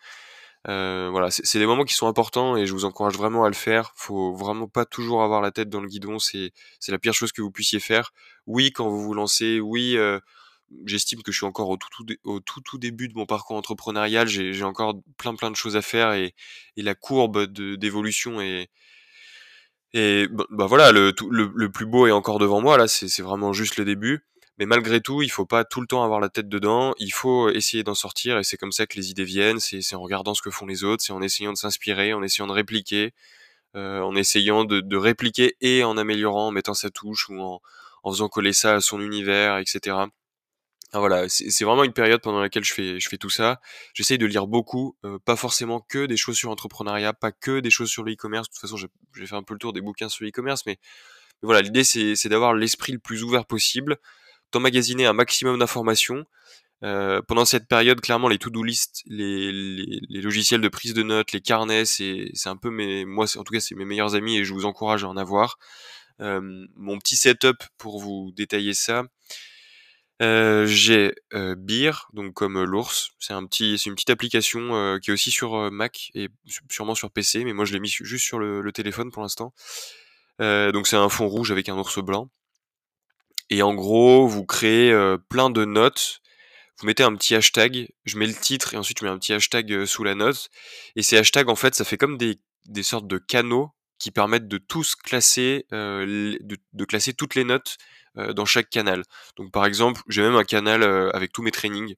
Euh, 0.68 1.08
voilà, 1.10 1.30
c'est 1.30 1.58
des 1.58 1.66
moments 1.66 1.84
qui 1.84 1.94
sont 1.94 2.06
importants 2.06 2.56
et 2.56 2.66
je 2.66 2.72
vous 2.72 2.84
encourage 2.84 3.16
vraiment 3.16 3.44
à 3.44 3.48
le 3.48 3.54
faire. 3.54 3.92
Faut 3.96 4.34
vraiment 4.34 4.68
pas 4.68 4.84
toujours 4.84 5.22
avoir 5.22 5.40
la 5.40 5.50
tête 5.50 5.70
dans 5.70 5.80
le 5.80 5.88
guidon, 5.88 6.18
c'est 6.18 6.52
la 6.88 6.98
pire 6.98 7.14
chose 7.14 7.32
que 7.32 7.40
vous 7.42 7.50
puissiez 7.50 7.80
faire. 7.80 8.12
Oui, 8.46 8.72
quand 8.72 8.88
vous 8.88 9.02
vous 9.02 9.14
lancez, 9.14 9.60
oui, 9.60 9.96
euh, 9.96 10.20
j'estime 10.86 11.22
que 11.22 11.32
je 11.32 11.38
suis 11.38 11.46
encore 11.46 11.70
au 11.70 11.76
tout 11.78 11.88
tout, 11.90 12.06
au 12.24 12.40
tout 12.40 12.60
tout 12.60 12.78
début 12.78 13.08
de 13.08 13.14
mon 13.14 13.26
parcours 13.26 13.56
entrepreneurial. 13.56 14.28
J'ai 14.28 14.64
encore 14.64 14.94
plein 15.18 15.34
plein 15.34 15.50
de 15.50 15.56
choses 15.56 15.76
à 15.76 15.82
faire 15.82 16.12
et, 16.12 16.34
et 16.76 16.82
la 16.82 16.94
courbe 16.94 17.46
d'évolution 17.46 18.40
est 18.40 18.68
et 19.92 20.28
bah, 20.28 20.44
bah 20.50 20.66
voilà, 20.66 20.92
le, 20.92 21.12
le, 21.30 21.50
le, 21.54 21.70
plus 21.72 21.86
beau 21.86 22.06
est 22.06 22.12
encore 22.12 22.38
devant 22.38 22.60
moi. 22.60 22.78
Là, 22.78 22.86
c'est 22.86 23.22
vraiment 23.22 23.52
juste 23.52 23.76
le 23.76 23.84
début. 23.84 24.24
Mais 24.60 24.66
malgré 24.66 25.00
tout, 25.00 25.22
il 25.22 25.30
faut 25.30 25.46
pas 25.46 25.64
tout 25.64 25.80
le 25.80 25.86
temps 25.86 26.04
avoir 26.04 26.20
la 26.20 26.28
tête 26.28 26.46
dedans. 26.46 26.92
Il 26.98 27.14
faut 27.14 27.48
essayer 27.48 27.82
d'en 27.82 27.94
sortir 27.94 28.36
et 28.38 28.44
c'est 28.44 28.58
comme 28.58 28.72
ça 28.72 28.86
que 28.86 28.94
les 28.96 29.10
idées 29.10 29.24
viennent. 29.24 29.58
C'est 29.58 29.94
en 29.94 30.02
regardant 30.02 30.34
ce 30.34 30.42
que 30.42 30.50
font 30.50 30.66
les 30.66 30.84
autres, 30.84 31.02
c'est 31.02 31.14
en 31.14 31.22
essayant 31.22 31.54
de 31.54 31.56
s'inspirer, 31.56 32.12
en 32.12 32.22
essayant 32.22 32.46
de 32.46 32.52
répliquer, 32.52 33.14
euh, 33.74 34.00
en 34.02 34.14
essayant 34.14 34.64
de, 34.64 34.96
répliquer 34.96 35.56
et 35.62 35.82
en 35.82 35.96
améliorant, 35.96 36.48
en 36.48 36.50
mettant 36.50 36.74
sa 36.74 36.90
touche 36.90 37.30
ou 37.30 37.40
en, 37.40 37.62
faisant 38.12 38.28
coller 38.28 38.52
ça 38.52 38.74
à 38.74 38.80
son 38.82 39.00
univers, 39.00 39.56
etc. 39.56 39.96
Voilà, 40.92 41.28
c'est 41.30 41.64
vraiment 41.64 41.84
une 41.84 41.94
période 41.94 42.20
pendant 42.20 42.40
laquelle 42.40 42.64
je 42.64 42.74
fais, 42.74 43.18
tout 43.18 43.30
ça. 43.30 43.60
J'essaye 43.94 44.18
de 44.18 44.26
lire 44.26 44.46
beaucoup, 44.46 44.94
euh, 45.06 45.18
pas 45.24 45.36
forcément 45.36 45.80
que 45.80 46.04
des 46.04 46.18
choses 46.18 46.36
sur 46.36 46.50
l'entrepreneuriat, 46.50 47.14
pas 47.14 47.32
que 47.32 47.60
des 47.60 47.70
choses 47.70 47.88
sur 47.88 48.02
le 48.02 48.12
e-commerce. 48.12 48.48
De 48.50 48.52
toute 48.52 48.60
façon, 48.60 48.76
j'ai 48.76 49.26
fait 49.26 49.36
un 49.36 49.42
peu 49.42 49.54
le 49.54 49.58
tour 49.60 49.72
des 49.72 49.80
bouquins 49.80 50.10
sur 50.10 50.24
l'e-commerce, 50.26 50.66
mais, 50.66 50.78
mais, 51.42 51.46
voilà, 51.46 51.62
l'idée 51.62 51.84
c'est 51.84 52.28
d'avoir 52.28 52.52
l'esprit 52.52 52.92
le 52.92 52.98
plus 52.98 53.22
ouvert 53.22 53.46
possible, 53.46 53.98
d'emmagasiner 54.52 55.06
un 55.06 55.12
maximum 55.12 55.58
d'informations. 55.58 56.24
Euh, 56.82 57.20
pendant 57.22 57.44
cette 57.44 57.68
période, 57.68 58.00
clairement, 58.00 58.28
les 58.28 58.38
to-do 58.38 58.62
list, 58.62 59.02
les, 59.06 59.52
logiciels 60.08 60.60
de 60.60 60.68
prise 60.68 60.94
de 60.94 61.02
notes, 61.02 61.32
les 61.32 61.40
carnets, 61.40 61.84
c'est 61.84 62.32
un 62.46 62.56
peu 62.56 62.70
mes, 62.70 63.04
moi, 63.04 63.26
en 63.36 63.44
tout 63.44 63.52
cas, 63.52 63.60
c'est 63.60 63.74
mes 63.74 63.84
meilleurs 63.84 64.14
amis 64.14 64.38
et 64.38 64.44
je 64.44 64.54
vous 64.54 64.64
encourage 64.64 65.04
à 65.04 65.08
en 65.08 65.16
avoir. 65.16 65.58
Euh, 66.20 66.66
mon 66.76 66.98
petit 66.98 67.16
setup 67.16 67.62
pour 67.78 68.00
vous 68.00 68.32
détailler 68.34 68.74
ça. 68.74 69.04
Euh, 70.22 70.66
j'ai 70.66 71.14
Beer, 71.32 71.92
donc 72.12 72.34
comme 72.34 72.62
l'ours. 72.62 73.10
C'est 73.18 73.32
un 73.32 73.46
petit, 73.46 73.78
c'est 73.78 73.88
une 73.88 73.94
petite 73.94 74.10
application 74.10 74.98
qui 75.02 75.10
est 75.10 75.14
aussi 75.14 75.30
sur 75.30 75.70
Mac 75.70 76.10
et 76.14 76.28
sûrement 76.68 76.94
sur 76.94 77.10
PC, 77.10 77.44
mais 77.44 77.54
moi 77.54 77.64
je 77.64 77.72
l'ai 77.72 77.80
mis 77.80 77.88
juste 77.88 78.24
sur 78.24 78.38
le 78.38 78.72
téléphone 78.72 79.10
pour 79.10 79.22
l'instant. 79.22 79.54
donc 80.38 80.86
c'est 80.86 80.96
un 80.96 81.08
fond 81.08 81.26
rouge 81.26 81.52
avec 81.52 81.68
un 81.70 81.76
ours 81.76 82.00
blanc. 82.00 82.30
Et 83.50 83.62
en 83.62 83.74
gros, 83.74 84.28
vous 84.28 84.46
créez 84.46 84.92
euh, 84.92 85.18
plein 85.18 85.50
de 85.50 85.64
notes. 85.64 86.20
Vous 86.78 86.86
mettez 86.86 87.02
un 87.02 87.14
petit 87.14 87.34
hashtag, 87.34 87.88
je 88.04 88.16
mets 88.16 88.26
le 88.26 88.34
titre 88.34 88.72
et 88.72 88.76
ensuite 88.78 89.00
je 89.00 89.04
mets 89.04 89.10
un 89.10 89.18
petit 89.18 89.34
hashtag 89.34 89.72
euh, 89.72 89.86
sous 89.86 90.04
la 90.04 90.14
note. 90.14 90.48
Et 90.96 91.02
ces 91.02 91.18
hashtags, 91.18 91.48
en 91.50 91.56
fait, 91.56 91.74
ça 91.74 91.84
fait 91.84 91.98
comme 91.98 92.16
des, 92.16 92.38
sortes 92.82 93.08
de 93.08 93.18
canaux 93.18 93.72
qui 93.98 94.12
permettent 94.12 94.48
de 94.48 94.56
tous 94.56 94.94
classer, 94.94 95.66
euh, 95.72 96.38
de, 96.40 96.84
classer 96.84 97.12
toutes 97.12 97.34
les 97.34 97.44
notes 97.44 97.76
dans 98.16 98.44
chaque 98.44 98.70
canal. 98.70 99.04
Donc 99.36 99.52
par 99.52 99.66
exemple, 99.66 100.02
j'ai 100.08 100.20
même 100.20 100.34
un 100.34 100.42
canal 100.42 100.82
avec 101.14 101.30
tous 101.32 101.42
mes 101.42 101.52
trainings. 101.52 101.94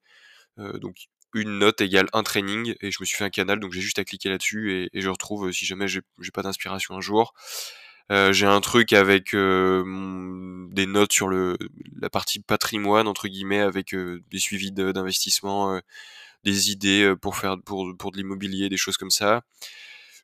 donc 0.59 1.07
une 1.35 1.59
note 1.59 1.81
égale 1.81 2.09
un 2.13 2.23
training 2.23 2.75
et 2.83 2.91
je 2.91 2.99
me 3.01 3.07
suis 3.07 3.17
fait 3.17 3.25
un 3.25 3.31
canal 3.31 3.59
donc 3.59 3.73
j'ai 3.73 3.81
juste 3.81 3.99
à 3.99 4.05
cliquer 4.05 4.29
là-dessus 4.29 4.75
et, 4.75 4.91
et, 4.93 5.01
je 5.01 5.09
retrouve 5.09 5.51
si 5.53 5.65
jamais 5.65 5.89
j'ai 5.89 6.03
pas 6.35 6.43
d'inspiration 6.43 6.95
un 6.95 7.01
jour 7.01 7.33
euh, 8.11 8.33
j'ai 8.33 8.47
un 8.47 8.61
truc 8.61 8.93
avec 8.93 9.35
euh, 9.35 9.85
des 10.71 10.87
notes 10.87 11.13
sur 11.13 11.29
le 11.29 11.57
la 12.01 12.11
partie 12.11 12.41
patrimoine 12.41 13.07
entre 13.09 13.29
guillemets 13.29 13.61
avec 13.61 13.95
euh, 13.95 14.23
des 14.31 14.39
suivis 14.39 14.73
d'investissement, 14.73 15.81
des 16.45 16.71
idées 16.71 17.15
pour 17.21 17.37
faire 17.37 17.57
pour 17.65 17.87
pour 17.99 18.13
de 18.13 18.17
l'immobilier, 18.17 18.69
des 18.69 18.77
choses 18.77 18.97
comme 18.97 19.11
ça. 19.11 19.43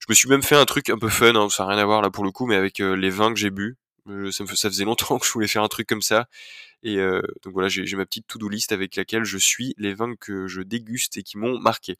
Je 0.01 0.07
me 0.09 0.15
suis 0.15 0.29
même 0.29 0.43
fait 0.43 0.57
un 0.57 0.65
truc 0.65 0.91
un 0.91 0.99
peu 0.99 1.09
fun, 1.09 1.35
hein, 1.35 1.49
ça 1.51 1.65
n'a 1.65 1.71
rien 1.71 1.79
à 1.79 1.85
voir 1.85 2.03
là 2.03 2.11
pour 2.11 2.25
le 2.25 2.31
coup, 2.31 2.47
mais 2.47 2.57
avec 2.57 2.79
les 2.79 3.11
vins 3.11 3.33
que 3.33 3.39
j'ai 3.39 3.51
bu. 3.51 3.77
ça, 4.07 4.45
me, 4.45 4.55
ça 4.55 4.71
faisait 4.71 4.85
longtemps 4.85 5.19
que 5.19 5.27
je 5.27 5.33
voulais 5.33 5.49
faire 5.49 5.63
un 5.63 5.69
truc 5.69 5.89
comme 5.89 6.03
ça. 6.03 6.29
Et 6.83 6.97
donc 6.97 7.53
voilà, 7.53 7.69
j'ai 7.69 7.97
ma 7.97 8.07
petite 8.07 8.27
to-do 8.27 8.49
list 8.49 8.73
avec 8.73 8.97
laquelle 8.97 9.25
je 9.25 9.39
suis 9.39 9.75
les 9.79 9.95
vins 9.95 10.15
que 10.17 10.47
je 10.49 10.63
déguste 10.63 11.17
et 11.17 11.23
qui 11.23 11.39
m'ont 11.39 11.59
marqué. 11.59 11.97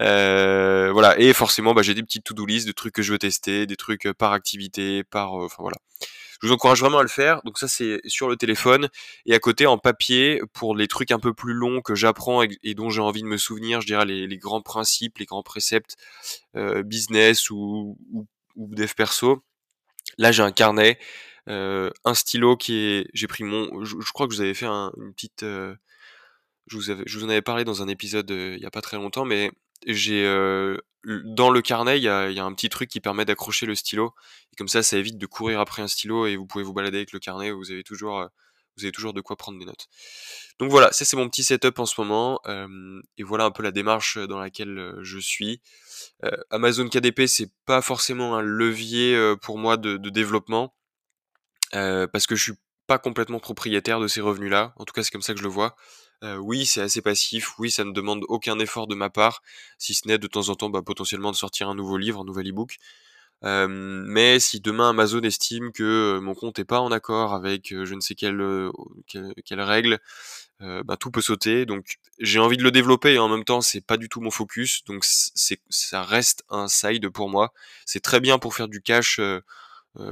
Euh, 0.00 0.90
voilà, 0.92 1.18
et 1.18 1.32
forcément, 1.32 1.74
bah, 1.74 1.82
j'ai 1.82 1.94
des 1.94 2.02
petites 2.02 2.24
to-do 2.24 2.46
list 2.46 2.66
de 2.66 2.72
trucs 2.72 2.94
que 2.94 3.02
je 3.02 3.12
veux 3.12 3.18
tester, 3.18 3.66
des 3.66 3.76
trucs 3.76 4.06
euh, 4.06 4.14
par 4.14 4.32
activité, 4.32 5.04
par, 5.04 5.40
euh, 5.40 5.46
enfin 5.46 5.62
voilà. 5.62 5.76
Je 6.40 6.46
vous 6.46 6.54
encourage 6.54 6.80
vraiment 6.80 6.98
à 6.98 7.02
le 7.02 7.08
faire. 7.08 7.42
Donc 7.44 7.58
ça, 7.58 7.68
c'est 7.68 8.00
sur 8.06 8.28
le 8.28 8.36
téléphone 8.36 8.88
et 9.26 9.34
à 9.34 9.38
côté 9.38 9.66
en 9.66 9.76
papier 9.76 10.40
pour 10.54 10.74
les 10.74 10.88
trucs 10.88 11.10
un 11.10 11.18
peu 11.18 11.34
plus 11.34 11.52
longs 11.52 11.82
que 11.82 11.94
j'apprends 11.94 12.42
et, 12.42 12.74
dont 12.74 12.88
j'ai 12.88 13.02
envie 13.02 13.22
de 13.22 13.26
me 13.26 13.36
souvenir. 13.36 13.82
Je 13.82 13.86
dirais 13.86 14.06
les, 14.06 14.38
grands 14.38 14.62
principes, 14.62 15.18
les 15.18 15.26
grands 15.26 15.42
préceptes 15.42 15.96
euh, 16.56 16.82
business 16.82 17.50
ou, 17.50 17.98
ou, 18.12 18.26
ou, 18.56 18.74
dev 18.74 18.94
perso. 18.94 19.42
Là, 20.16 20.32
j'ai 20.32 20.42
un 20.42 20.52
carnet, 20.52 20.98
euh, 21.48 21.90
un 22.06 22.14
stylo 22.14 22.56
qui 22.56 22.74
est. 22.78 23.08
J'ai 23.12 23.26
pris 23.26 23.44
mon. 23.44 23.84
Je, 23.84 24.12
crois 24.12 24.26
que 24.26 24.32
vous 24.32 24.40
avez 24.40 24.54
fait 24.54 24.66
un, 24.66 24.92
une 24.96 25.12
petite. 25.12 25.42
je 25.42 25.76
vous, 26.72 26.90
avais, 26.90 27.02
je 27.06 27.18
vous 27.18 27.24
en 27.26 27.28
avais 27.28 27.42
parlé 27.42 27.64
dans 27.64 27.82
un 27.82 27.88
épisode 27.88 28.30
il 28.30 28.60
y 28.60 28.66
a 28.66 28.70
pas 28.70 28.82
très 28.82 28.96
longtemps, 28.96 29.26
mais 29.26 29.50
j'ai 29.86 30.24
euh, 30.24 30.76
dans 31.04 31.50
le 31.50 31.62
carnet, 31.62 31.98
il 31.98 32.02
y 32.02 32.08
a, 32.08 32.26
un 32.44 32.54
petit 32.54 32.68
truc 32.68 32.90
qui 32.90 33.00
permet 33.00 33.24
d'accrocher 33.24 33.66
le 33.66 33.74
stylo. 33.74 34.14
Et 34.52 34.56
comme 34.56 34.68
ça, 34.68 34.82
ça 34.82 34.98
évite 34.98 35.18
de 35.18 35.26
courir 35.26 35.60
après 35.60 35.82
un 35.82 35.88
stylo 35.88 36.26
et 36.26 36.36
vous 36.36 36.46
pouvez 36.46 36.64
vous 36.64 36.74
balader 36.74 36.98
avec 36.98 37.12
le 37.12 37.18
carnet. 37.18 37.50
Vous 37.50 37.70
avez 37.70 37.82
toujours, 37.82 38.20
euh, 38.20 38.26
vous 38.76 38.84
avez 38.84 38.92
toujours 38.92 39.14
de 39.14 39.20
quoi 39.20 39.36
prendre 39.36 39.58
des 39.58 39.64
notes. 39.64 39.88
Donc 40.58 40.70
voilà, 40.70 40.92
ça 40.92 41.06
c'est 41.06 41.16
mon 41.16 41.28
petit 41.28 41.42
setup 41.42 41.78
en 41.78 41.86
ce 41.86 42.00
moment. 42.00 42.40
et 43.16 43.22
voilà 43.22 43.44
un 43.44 43.50
peu 43.50 43.62
la 43.62 43.72
démarche 43.72 44.18
dans 44.18 44.38
laquelle 44.38 44.78
euh, 44.78 44.98
je 45.02 45.18
suis. 45.18 45.62
Euh, 46.24 46.30
Amazon 46.50 46.88
KDP, 46.88 47.26
c'est 47.26 47.50
pas 47.64 47.80
forcément 47.80 48.36
un 48.36 48.42
levier 48.42 49.34
pour 49.40 49.58
moi 49.58 49.76
de, 49.78 49.96
de 49.96 50.10
développement. 50.10 50.74
parce 51.72 52.26
que 52.26 52.36
je 52.36 52.42
suis 52.42 52.58
pas 52.86 52.98
complètement 52.98 53.38
propriétaire 53.38 54.00
de 54.00 54.08
ces 54.08 54.20
revenus-là. 54.20 54.74
En 54.76 54.84
tout 54.84 54.92
cas, 54.92 55.02
c'est 55.02 55.12
comme 55.12 55.22
ça 55.22 55.32
que 55.32 55.38
je 55.38 55.44
le 55.44 55.48
vois. 55.48 55.76
Euh, 56.22 56.36
oui, 56.36 56.66
c'est 56.66 56.82
assez 56.82 57.00
passif. 57.02 57.58
Oui, 57.58 57.70
ça 57.70 57.84
ne 57.84 57.92
demande 57.92 58.24
aucun 58.28 58.58
effort 58.58 58.86
de 58.86 58.94
ma 58.94 59.08
part, 59.10 59.42
si 59.78 59.94
ce 59.94 60.06
n'est 60.06 60.18
de 60.18 60.26
temps 60.26 60.48
en 60.50 60.54
temps 60.54 60.68
bah, 60.70 60.82
potentiellement 60.82 61.30
de 61.30 61.36
sortir 61.36 61.68
un 61.68 61.74
nouveau 61.74 61.96
livre, 61.96 62.20
un 62.20 62.24
nouvel 62.24 62.48
e-book. 62.50 62.76
mais 63.42 64.38
si 64.40 64.60
demain 64.60 64.90
Amazon 64.90 65.22
estime 65.22 65.72
que 65.72 66.18
mon 66.20 66.34
compte 66.34 66.58
n'est 66.58 66.64
pas 66.66 66.80
en 66.80 66.92
accord 66.92 67.34
avec 67.34 67.68
je 67.70 67.94
ne 67.94 68.00
sais 68.00 68.14
quelle, 68.14 68.70
quelle, 69.44 69.60
règle, 69.62 69.98
bah, 70.60 70.96
tout 70.98 71.10
peut 71.10 71.22
sauter. 71.22 71.66
Donc 71.66 71.98
j'ai 72.18 72.38
envie 72.38 72.58
de 72.58 72.62
le 72.64 72.70
développer 72.70 73.14
et 73.14 73.18
en 73.18 73.28
même 73.28 73.44
temps 73.44 73.62
c'est 73.62 73.80
pas 73.80 73.96
du 73.96 74.08
tout 74.08 74.20
mon 74.20 74.30
focus. 74.30 74.84
Donc 74.84 75.04
ça 75.04 76.02
reste 76.02 76.44
un 76.50 76.68
side 76.68 77.08
pour 77.10 77.30
moi. 77.30 77.52
C'est 77.86 78.00
très 78.00 78.20
bien 78.20 78.38
pour 78.38 78.54
faire 78.54 78.68
du 78.68 78.82
cash. 78.82 79.20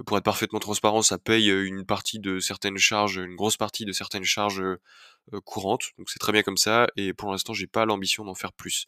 Pour 0.06 0.16
être 0.18 0.24
parfaitement 0.24 0.58
transparent, 0.58 1.02
ça 1.02 1.18
paye 1.18 1.50
une 1.50 1.84
partie 1.84 2.18
de 2.18 2.40
certaines 2.40 2.78
charges, 2.78 3.16
une 3.16 3.36
grosse 3.36 3.56
partie 3.56 3.84
de 3.84 3.92
certaines 3.92 4.24
charges 4.24 4.60
euh, 4.60 5.40
courante, 5.44 5.92
donc 5.98 6.10
c'est 6.10 6.18
très 6.18 6.32
bien 6.32 6.42
comme 6.42 6.56
ça, 6.56 6.88
et 6.96 7.12
pour 7.12 7.30
l'instant 7.30 7.52
j'ai 7.52 7.66
pas 7.66 7.84
l'ambition 7.84 8.24
d'en 8.24 8.34
faire 8.34 8.52
plus. 8.52 8.86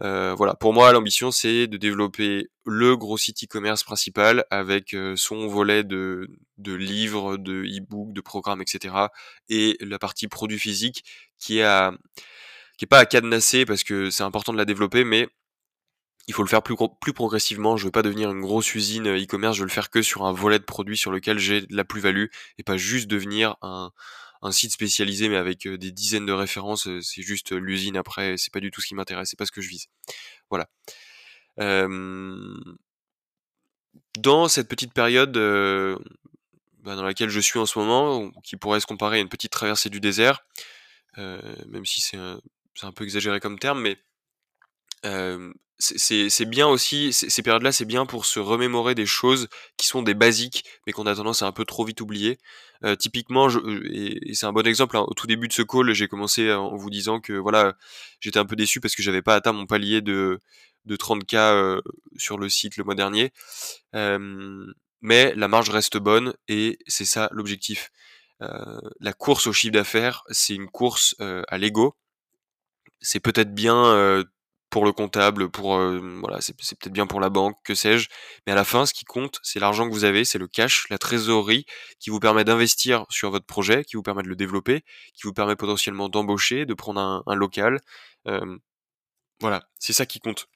Voilà, 0.00 0.54
pour 0.54 0.74
moi 0.74 0.92
l'ambition 0.92 1.30
c'est 1.30 1.66
de 1.66 1.78
développer 1.78 2.50
le 2.66 2.96
gros 2.96 3.16
site 3.16 3.44
e-commerce 3.44 3.84
principal 3.84 4.44
avec 4.50 4.94
son 5.16 5.46
volet 5.46 5.82
de, 5.84 6.28
livres, 6.58 7.38
de 7.38 7.64
e-books, 7.64 8.12
de 8.12 8.20
programmes, 8.20 8.60
etc. 8.60 8.94
Et 9.48 9.78
la 9.80 9.98
partie 9.98 10.28
produit 10.28 10.58
physique 10.58 11.04
qui 11.38 11.60
est 11.60 11.90
qui 12.76 12.84
est 12.84 12.88
pas 12.88 12.98
à 12.98 13.06
cadenasser 13.06 13.64
parce 13.64 13.84
que 13.84 14.10
c'est 14.10 14.22
important 14.22 14.52
de 14.52 14.58
la 14.58 14.64
développer, 14.64 15.04
mais 15.04 15.28
il 16.26 16.34
faut 16.34 16.42
le 16.42 16.48
faire 16.48 16.62
plus, 16.62 16.76
progressivement. 17.12 17.76
Je 17.76 17.84
veux 17.84 17.90
pas 17.90 18.02
devenir 18.02 18.30
une 18.30 18.40
grosse 18.40 18.74
usine 18.74 19.06
e-commerce, 19.08 19.56
je 19.56 19.62
veux 19.62 19.66
le 19.66 19.72
faire 19.72 19.90
que 19.90 20.02
sur 20.02 20.24
un 20.24 20.32
volet 20.32 20.58
de 20.58 20.64
produits 20.64 20.96
sur 20.96 21.10
lequel 21.10 21.38
j'ai 21.38 21.62
de 21.62 21.76
la 21.76 21.84
plus-value 21.84 22.26
et 22.58 22.62
pas 22.62 22.76
juste 22.76 23.08
devenir 23.08 23.56
un, 23.62 23.92
site 24.50 24.72
spécialisé 24.72 25.30
mais 25.30 25.36
avec 25.36 25.66
des 25.66 25.90
dizaines 25.90 26.26
de 26.26 26.32
références, 26.32 26.86
c'est 27.00 27.22
juste 27.22 27.52
l'usine 27.52 27.96
après, 27.96 28.36
c'est 28.36 28.52
pas 28.52 28.60
du 28.60 28.70
tout 28.70 28.82
ce 28.82 28.88
qui 28.88 28.94
m'intéresse, 28.94 29.30
c'est 29.30 29.38
pas 29.38 29.46
ce 29.46 29.52
que 29.52 29.62
je 29.62 29.68
vise. 29.68 29.86
Voilà. 30.50 30.68
dans 34.18 34.48
cette 34.48 34.68
petite 34.68 34.92
période 34.92 35.32
bah, 36.84 36.96
dans 36.96 37.04
laquelle 37.04 37.30
je 37.30 37.40
suis 37.40 37.58
en 37.58 37.64
ce 37.64 37.78
moment, 37.78 38.30
qui 38.42 38.56
pourrait 38.56 38.80
se 38.80 38.86
comparer 38.86 39.16
à 39.18 39.20
une 39.20 39.30
petite 39.30 39.52
traversée 39.52 39.88
du 39.88 40.00
désert, 40.00 40.44
même 41.16 41.86
si 41.86 42.02
c'est 42.02 42.18
un, 42.18 42.92
peu 42.94 43.04
exagéré 43.04 43.40
comme 43.40 43.58
terme, 43.58 43.80
mais 43.80 43.98
c'est 45.78 46.48
bien 46.48 46.68
aussi, 46.68 47.12
ces 47.12 47.42
périodes-là, 47.42 47.72
c'est 47.72 47.84
bien 47.84 48.06
pour 48.06 48.26
se 48.26 48.38
remémorer 48.38 48.94
des 48.94 49.06
choses 49.06 49.48
qui 49.76 49.86
sont 49.86 50.02
des 50.02 50.14
basiques, 50.14 50.64
mais 50.86 50.92
qu'on 50.92 51.06
a 51.06 51.14
tendance 51.14 51.42
à 51.42 51.46
un 51.46 51.52
peu 51.52 51.64
trop 51.64 51.84
vite 51.84 52.00
oublier. 52.00 52.38
Euh, 52.84 52.96
typiquement, 52.96 53.48
je, 53.48 53.58
et, 53.90 54.34
c'est 54.34 54.46
un 54.46 54.52
bon 54.52 54.66
exemple, 54.66 54.96
hein, 54.96 55.04
au 55.06 55.14
tout 55.14 55.26
début 55.26 55.48
de 55.48 55.52
ce 55.52 55.62
call, 55.62 55.92
j'ai 55.92 56.08
commencé 56.08 56.52
en 56.52 56.76
vous 56.76 56.90
disant 56.90 57.20
que 57.20 57.32
voilà, 57.32 57.76
j'étais 58.20 58.38
un 58.38 58.46
peu 58.46 58.56
déçu 58.56 58.80
parce 58.80 58.94
que 58.94 59.02
j'avais 59.02 59.22
pas 59.22 59.34
atteint 59.34 59.52
mon 59.52 59.66
palier 59.66 60.00
de, 60.00 60.40
de 60.84 60.96
30K 60.96 61.36
euh, 61.36 61.80
sur 62.16 62.38
le 62.38 62.48
site 62.48 62.76
le 62.76 62.84
mois 62.84 62.94
dernier. 62.94 63.32
Euh, 63.94 64.66
mais 65.00 65.34
la 65.34 65.48
marge 65.48 65.70
reste 65.70 65.98
bonne 65.98 66.34
et 66.48 66.78
c'est 66.86 67.04
ça 67.04 67.28
l'objectif. 67.32 67.90
la 69.00 69.12
course 69.12 69.46
au 69.46 69.52
chiffre 69.52 69.72
d'affaires, 69.72 70.22
c'est 70.30 70.54
une 70.54 70.68
course 70.68 71.14
à 71.18 71.58
l'ego. 71.58 71.96
C'est 73.00 73.20
peut-être 73.20 73.54
bien 73.54 74.24
pour 74.74 74.84
le 74.84 74.90
comptable, 74.90 75.50
pour 75.50 75.76
euh, 75.76 76.00
voilà, 76.20 76.40
c'est 76.40 76.52
peut-être 76.56 76.92
bien 76.92 77.06
pour 77.06 77.20
la 77.20 77.28
banque, 77.28 77.56
que 77.62 77.76
sais-je. 77.76 78.08
Mais 78.44 78.52
à 78.52 78.56
la 78.56 78.64
fin, 78.64 78.86
ce 78.86 78.92
qui 78.92 79.04
compte, 79.04 79.38
c'est 79.44 79.60
l'argent 79.60 79.88
que 79.88 79.94
vous 79.94 80.02
avez, 80.02 80.24
c'est 80.24 80.36
le 80.36 80.48
cash, 80.48 80.86
la 80.90 80.98
trésorerie 80.98 81.64
qui 82.00 82.10
vous 82.10 82.18
permet 82.18 82.42
d'investir 82.42 83.06
sur 83.08 83.30
votre 83.30 83.46
projet, 83.46 83.84
qui 83.84 83.94
vous 83.94 84.02
permet 84.02 84.24
de 84.24 84.28
le 84.28 84.34
développer, 84.34 84.82
qui 85.14 85.28
vous 85.28 85.32
permet 85.32 85.54
potentiellement 85.54 86.08
d'embaucher, 86.08 86.66
de 86.66 86.74
prendre 86.74 87.22
un, 87.24 87.34
local. 87.36 87.78
Euh, 88.26 88.58
voilà, 89.38 89.62
c'est 89.78 89.92
ça 89.92 90.06
qui 90.06 90.18
compte. 90.18 90.48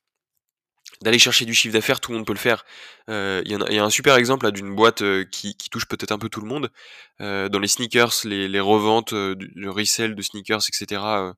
D'aller 1.00 1.20
chercher 1.20 1.44
du 1.44 1.54
chiffre 1.54 1.75
d'affaires, 1.75 2.00
tout 2.00 2.10
le 2.10 2.18
monde 2.18 2.26
peut 2.26 2.32
le 2.32 2.40
faire. 2.40 2.64
Euh, 3.08 3.40
il 3.44 3.52
y, 3.52 3.78
a 3.78 3.84
un 3.84 3.90
super 3.90 4.16
exemple 4.16 4.50
d'une 4.50 4.75
boîte 4.75 5.04
qui, 5.30 5.54
touche 5.70 5.87
peut-être 5.87 6.10
un 6.10 6.18
peu 6.18 6.28
tout 6.28 6.40
le 6.40 6.48
monde. 6.48 6.72
dans 7.20 7.60
les 7.60 7.68
sneakers, 7.68 8.14
les, 8.25 8.48
les 8.48 8.60
reventes, 8.60 9.12
le 9.12 9.70
resell 9.70 10.16
de 10.16 10.22
sneakers, 10.22 10.62
etc. 10.68 11.34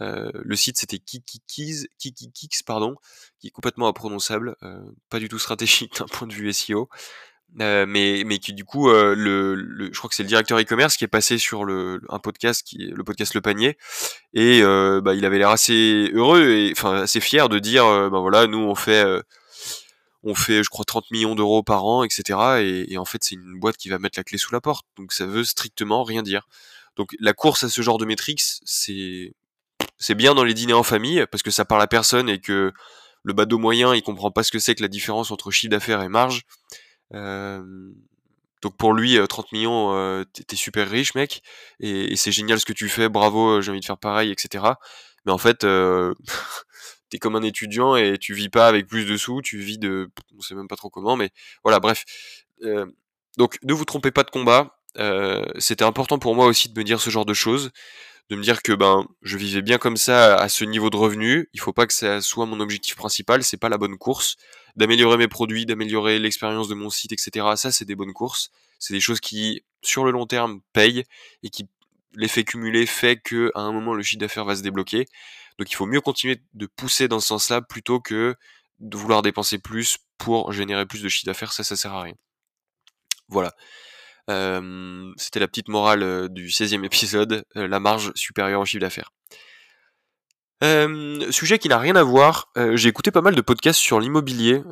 Le 0.00 0.56
site 0.56 0.78
c'était 0.78 0.98
Kikikis, 0.98 1.86
Kikikix, 1.98 2.62
pardon, 2.64 2.96
qui 3.38 3.48
est 3.48 3.50
complètement 3.50 3.88
imprononçable, 3.88 4.56
pas 5.10 5.18
du 5.18 5.28
tout 5.28 5.38
stratégique 5.38 5.94
d'un 5.98 6.06
point 6.06 6.26
de 6.26 6.34
vue 6.34 6.52
SEO. 6.52 6.88
Mais 7.52 8.22
mais 8.24 8.38
qui 8.38 8.52
du 8.52 8.64
coup 8.64 8.88
le, 8.90 9.90
je 9.92 9.98
crois 9.98 10.08
que 10.08 10.14
c'est 10.14 10.22
le 10.22 10.28
directeur 10.28 10.58
e-commerce 10.60 10.96
qui 10.96 11.04
est 11.04 11.08
passé 11.08 11.36
sur 11.36 11.64
le 11.64 12.00
un 12.08 12.20
podcast 12.20 12.62
qui 12.64 12.78
le 12.78 13.02
podcast 13.02 13.34
le 13.34 13.40
panier 13.40 13.76
et 14.34 14.62
bah, 14.62 15.14
il 15.14 15.24
avait 15.24 15.38
l'air 15.38 15.50
assez 15.50 16.10
heureux 16.14 16.48
et 16.50 16.72
enfin 16.72 17.02
assez 17.02 17.20
fier 17.20 17.48
de 17.48 17.58
dire 17.58 17.84
bah 18.10 18.20
voilà 18.20 18.46
nous 18.46 18.58
on 18.58 18.76
fait 18.76 19.04
on 20.22 20.34
fait 20.34 20.62
je 20.62 20.68
crois 20.68 20.84
30 20.84 21.10
millions 21.10 21.34
d'euros 21.34 21.64
par 21.64 21.84
an 21.86 22.04
etc 22.04 22.38
et, 22.60 22.92
et 22.92 22.98
en 22.98 23.04
fait 23.04 23.24
c'est 23.24 23.34
une 23.34 23.58
boîte 23.58 23.76
qui 23.76 23.88
va 23.88 23.98
mettre 23.98 24.18
la 24.18 24.24
clé 24.24 24.38
sous 24.38 24.52
la 24.52 24.60
porte 24.60 24.86
donc 24.96 25.12
ça 25.12 25.26
veut 25.26 25.44
strictement 25.44 26.04
rien 26.04 26.22
dire 26.22 26.46
donc 26.96 27.16
la 27.18 27.32
course 27.32 27.64
à 27.64 27.68
ce 27.68 27.82
genre 27.82 27.98
de 27.98 28.04
métriques 28.04 28.42
c'est 28.64 29.34
c'est 30.00 30.14
bien 30.14 30.34
dans 30.34 30.44
les 30.44 30.54
dîners 30.54 30.72
en 30.72 30.82
famille 30.82 31.24
parce 31.30 31.42
que 31.42 31.50
ça 31.50 31.64
parle 31.64 31.82
à 31.82 31.86
personne 31.86 32.28
et 32.28 32.40
que 32.40 32.72
le 33.22 33.32
badaud 33.32 33.58
moyen 33.58 33.94
il 33.94 34.02
comprend 34.02 34.30
pas 34.30 34.42
ce 34.42 34.50
que 34.50 34.58
c'est 34.58 34.74
que 34.74 34.82
la 34.82 34.88
différence 34.88 35.30
entre 35.30 35.50
chiffre 35.50 35.70
d'affaires 35.70 36.02
et 36.02 36.08
marge. 36.08 36.42
Euh, 37.14 37.62
donc 38.62 38.76
pour 38.76 38.92
lui, 38.92 39.18
30 39.26 39.44
euh, 39.44 39.48
millions, 39.52 39.94
euh, 39.94 40.24
t'es 40.24 40.56
super 40.56 40.88
riche, 40.88 41.14
mec, 41.14 41.42
et, 41.80 42.14
c'est 42.16 42.32
génial 42.32 42.60
ce 42.60 42.66
que 42.66 42.72
tu 42.72 42.88
fais, 42.88 43.08
bravo, 43.08 43.60
j'ai 43.60 43.70
envie 43.70 43.80
de 43.80 43.84
faire 43.84 43.98
pareil, 43.98 44.30
etc. 44.30 44.64
Mais 45.24 45.32
en 45.32 45.38
fait, 45.38 45.66
t'es 47.10 47.18
comme 47.18 47.36
un 47.36 47.42
étudiant 47.42 47.96
et 47.96 48.18
tu 48.18 48.34
vis 48.34 48.48
pas 48.48 48.68
avec 48.68 48.86
plus 48.86 49.04
de 49.06 49.16
sous, 49.16 49.42
tu 49.42 49.58
vis 49.58 49.78
de, 49.78 50.10
on 50.36 50.40
sait 50.40 50.54
même 50.54 50.68
pas 50.68 50.76
trop 50.76 50.90
comment, 50.90 51.16
mais 51.16 51.30
voilà, 51.62 51.80
bref. 51.80 52.04
donc 53.36 53.58
ne 53.62 53.72
vous 53.72 53.84
trompez 53.84 54.10
pas 54.10 54.24
de 54.24 54.30
combat. 54.30 54.78
C'était 55.58 55.84
important 55.84 56.18
pour 56.18 56.34
moi 56.34 56.46
aussi 56.46 56.68
de 56.68 56.78
me 56.78 56.84
dire 56.84 57.00
ce 57.00 57.10
genre 57.10 57.26
de 57.26 57.34
choses 57.34 57.70
de 58.30 58.36
me 58.36 58.42
dire 58.42 58.62
que 58.62 58.72
ben 58.72 59.06
je 59.22 59.36
vivais 59.36 59.60
bien 59.60 59.78
comme 59.78 59.96
ça 59.96 60.36
à 60.36 60.48
ce 60.48 60.64
niveau 60.64 60.88
de 60.88 60.96
revenu. 60.96 61.48
Il 61.52 61.60
faut 61.60 61.72
pas 61.72 61.86
que 61.86 61.92
ça 61.92 62.20
soit 62.20 62.46
mon 62.46 62.60
objectif 62.60 62.94
principal, 62.94 63.42
c'est 63.42 63.56
pas 63.56 63.68
la 63.68 63.76
bonne 63.76 63.98
course. 63.98 64.36
D'améliorer 64.76 65.16
mes 65.16 65.26
produits, 65.28 65.66
d'améliorer 65.66 66.20
l'expérience 66.20 66.68
de 66.68 66.74
mon 66.74 66.90
site, 66.90 67.12
etc. 67.12 67.46
Ça, 67.56 67.72
c'est 67.72 67.84
des 67.84 67.96
bonnes 67.96 68.12
courses. 68.12 68.50
C'est 68.78 68.94
des 68.94 69.00
choses 69.00 69.20
qui, 69.20 69.64
sur 69.82 70.04
le 70.04 70.12
long 70.12 70.26
terme, 70.26 70.60
payent 70.72 71.04
et 71.42 71.50
qui 71.50 71.68
l'effet 72.14 72.44
cumulé 72.44 72.86
fait 72.86 73.16
que 73.16 73.50
à 73.54 73.60
un 73.60 73.72
moment 73.72 73.94
le 73.94 74.02
chiffre 74.02 74.20
d'affaires 74.20 74.44
va 74.44 74.54
se 74.56 74.62
débloquer. 74.62 75.06
Donc 75.58 75.70
il 75.70 75.74
faut 75.74 75.86
mieux 75.86 76.00
continuer 76.00 76.40
de 76.54 76.66
pousser 76.66 77.08
dans 77.08 77.20
ce 77.20 77.28
sens-là 77.28 77.62
plutôt 77.62 78.00
que 78.00 78.36
de 78.78 78.96
vouloir 78.96 79.22
dépenser 79.22 79.58
plus 79.58 79.98
pour 80.18 80.52
générer 80.52 80.86
plus 80.86 81.02
de 81.02 81.08
chiffre 81.08 81.26
d'affaires. 81.26 81.52
Ça, 81.52 81.64
ça 81.64 81.76
sert 81.76 81.92
à 81.92 82.02
rien. 82.02 82.14
Voilà. 83.28 83.54
C'était 85.16 85.40
la 85.40 85.48
petite 85.48 85.68
morale 85.68 86.28
du 86.30 86.48
16e 86.48 86.84
épisode, 86.84 87.44
la 87.54 87.80
marge 87.80 88.12
supérieure 88.14 88.60
au 88.60 88.64
chiffre 88.64 88.80
d'affaires. 88.80 89.12
sujet 91.30 91.58
qui 91.58 91.68
n'a 91.68 91.78
rien 91.78 91.96
à 91.96 92.02
voir, 92.02 92.50
j'ai 92.74 92.88
écouté 92.88 93.10
pas 93.10 93.22
mal 93.22 93.34
de 93.34 93.40
podcasts 93.40 93.80
sur 93.80 94.00
l'immobilier. 94.00 94.62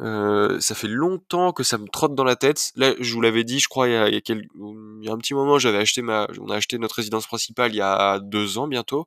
ça 0.60 0.74
fait 0.74 0.88
longtemps 0.88 1.52
que 1.52 1.62
ça 1.62 1.78
me 1.78 1.86
trotte 1.88 2.14
dans 2.14 2.24
la 2.24 2.36
tête. 2.36 2.72
Là, 2.76 2.94
je 3.00 3.14
vous 3.14 3.20
l'avais 3.20 3.44
dit, 3.44 3.60
je 3.60 3.68
crois, 3.68 3.88
il 3.88 3.92
y 3.92 3.96
a, 3.96 4.08
il 4.08 4.14
y 4.14 5.08
a 5.08 5.12
un 5.12 5.18
petit 5.18 5.34
moment, 5.34 5.58
j'avais 5.58 5.78
acheté 5.78 6.02
ma, 6.02 6.26
on 6.40 6.50
a 6.50 6.56
acheté 6.56 6.78
notre 6.78 6.96
résidence 6.96 7.26
principale 7.26 7.72
il 7.72 7.78
y 7.78 7.82
a 7.82 8.20
deux 8.20 8.58
ans 8.58 8.68
bientôt. 8.68 9.06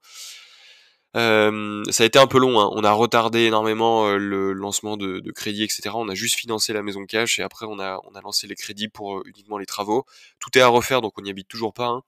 Euh, 1.17 1.83
ça 1.89 2.03
a 2.03 2.05
été 2.05 2.19
un 2.19 2.27
peu 2.27 2.39
long, 2.39 2.59
hein. 2.61 2.69
on 2.73 2.83
a 2.85 2.91
retardé 2.91 3.41
énormément 3.41 4.07
euh, 4.07 4.17
le 4.17 4.53
lancement 4.53 4.95
de, 4.95 5.19
crédits, 5.31 5.63
etc. 5.63 5.89
On 5.95 6.07
a 6.07 6.15
juste 6.15 6.35
financé 6.35 6.71
la 6.73 6.83
maison 6.83 7.05
cash 7.05 7.37
et 7.39 7.43
après 7.43 7.65
on 7.65 7.79
a, 7.79 7.99
on 8.05 8.15
a 8.15 8.21
lancé 8.21 8.47
les 8.47 8.55
crédits 8.55 8.87
pour 8.87 9.17
euh, 9.17 9.23
uniquement 9.25 9.57
les 9.57 9.65
travaux. 9.65 10.05
Tout 10.39 10.57
est 10.57 10.61
à 10.61 10.67
refaire, 10.67 11.01
donc 11.01 11.17
on 11.17 11.21
n'y 11.21 11.29
habite 11.29 11.47
toujours 11.49 11.73
pas. 11.73 11.87
Hein. 11.87 12.03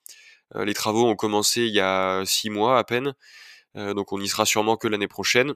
les 0.65 0.73
travaux 0.73 1.05
ont 1.07 1.15
commencé 1.15 1.63
il 1.63 1.73
y 1.73 1.81
a 1.81 2.23
six 2.25 2.49
mois 2.49 2.77
à 2.79 2.83
peine, 2.83 3.13
donc 3.75 4.13
on 4.13 4.21
y 4.21 4.27
sera 4.27 4.45
sûrement 4.45 4.77
que 4.77 4.87
l'année 4.87 5.07
prochaine. 5.07 5.53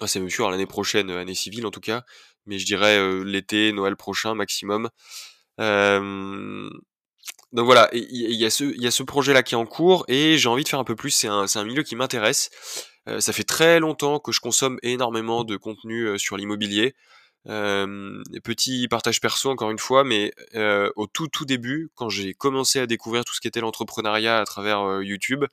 Ah, 0.00 0.06
c'est 0.06 0.20
même 0.20 0.30
sûr, 0.30 0.50
l'année 0.50 0.66
prochaine, 0.66 1.10
année 1.10 1.34
civile 1.34 1.66
en 1.66 1.70
tout 1.70 1.80
cas, 1.80 2.04
mais 2.46 2.58
je 2.58 2.66
dirais 2.66 3.24
l'été, 3.24 3.72
Noël 3.72 3.96
prochain 3.96 4.34
maximum. 4.34 4.90
Euh, 5.60 6.68
donc 7.52 7.64
voilà, 7.64 7.88
il 7.92 8.34
y, 8.34 8.44
a 8.44 8.50
ce, 8.50 9.02
projet-là 9.02 9.42
qui 9.42 9.54
est 9.54 9.56
en 9.56 9.66
cours 9.66 10.04
et 10.08 10.36
j'ai 10.36 10.48
envie 10.48 10.64
de 10.64 10.68
faire 10.68 10.80
un 10.80 10.84
peu 10.84 10.96
plus. 10.96 11.10
C'est 11.10 11.28
un, 11.28 11.64
milieu 11.64 11.82
qui 11.82 11.96
m'intéresse. 11.96 12.50
ça 13.18 13.32
fait 13.32 13.44
très 13.44 13.80
longtemps 13.80 14.18
que 14.18 14.32
je 14.32 14.40
consomme 14.40 14.78
énormément 14.82 15.44
de 15.44 15.56
contenu 15.56 16.18
sur 16.18 16.36
l'immobilier. 16.36 16.94
petit 17.44 18.88
partage 18.88 19.20
perso 19.20 19.48
encore 19.48 19.70
une 19.70 19.78
fois, 19.78 20.04
mais 20.04 20.32
au 20.96 21.06
tout 21.06 21.28
tout 21.28 21.44
début, 21.44 21.88
quand 21.94 22.08
j'ai 22.10 22.34
commencé 22.34 22.80
à 22.80 22.86
découvrir 22.86 23.24
tout 23.24 23.32
ce 23.32 23.40
qui 23.40 23.48
était 23.48 23.60
l'entrepreneuriat 23.60 24.40
à 24.40 24.44
travers 24.44 25.02
YouTube, 25.02 25.44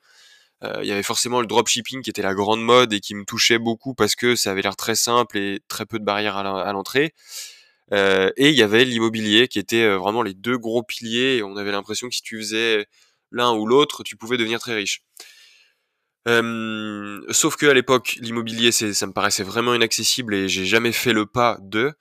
il 0.64 0.86
y 0.86 0.92
avait 0.92 1.04
forcément 1.04 1.42
le 1.42 1.48
dropshipping 1.48 2.02
qui 2.02 2.10
était 2.10 2.22
la 2.22 2.34
grande 2.34 2.62
mode 2.62 2.92
et 2.92 3.00
qui 3.00 3.16
me 3.16 3.24
touchait 3.24 3.60
beaucoup 3.60 3.94
parce 3.94 4.16
que 4.16 4.36
ça 4.36 4.52
avait 4.52 4.64
l'air 4.64 4.76
très 4.76 4.96
simple 4.96 5.38
et 5.38 5.62
très 5.68 5.86
peu 5.86 6.00
de 6.00 6.06
barrières 6.06 6.38
à 6.38 6.74
l'entrée. 6.74 7.14
Et 7.92 8.50
il 8.50 8.56
y 8.56 8.64
avait 8.64 8.86
l'immobilier 8.86 9.48
qui 9.48 9.60
était 9.60 9.88
vraiment 9.96 10.24
les 10.24 10.34
deux 10.34 10.58
gros 10.58 10.84
piliers. 10.84 11.44
On 11.44 11.58
avait 11.58 11.72
l'impression 11.72 12.10
que 12.10 12.16
si 12.16 12.22
tu 12.22 12.38
faisais 12.40 12.88
l'un 13.32 13.54
ou 13.54 13.66
l'autre, 13.66 14.04
tu 14.04 14.16
pouvais 14.16 14.38
devenir 14.38 14.60
très 14.60 14.76
riche. 14.76 15.04
Sauf 16.26 17.56
que 17.58 17.66
à 17.68 17.74
l'époque, 17.74 18.18
l'immobilier, 18.22 18.72
ça 18.72 19.08
me 19.08 19.14
paraissait 19.14 19.44
vraiment 19.44 19.74
inaccessible 19.74 20.34
et 20.34 20.48
j'ai 20.48 20.66
jamais 20.66 20.92
fait 20.92 21.14
le 21.14 21.26
pas 21.26 21.58
de 21.62 21.94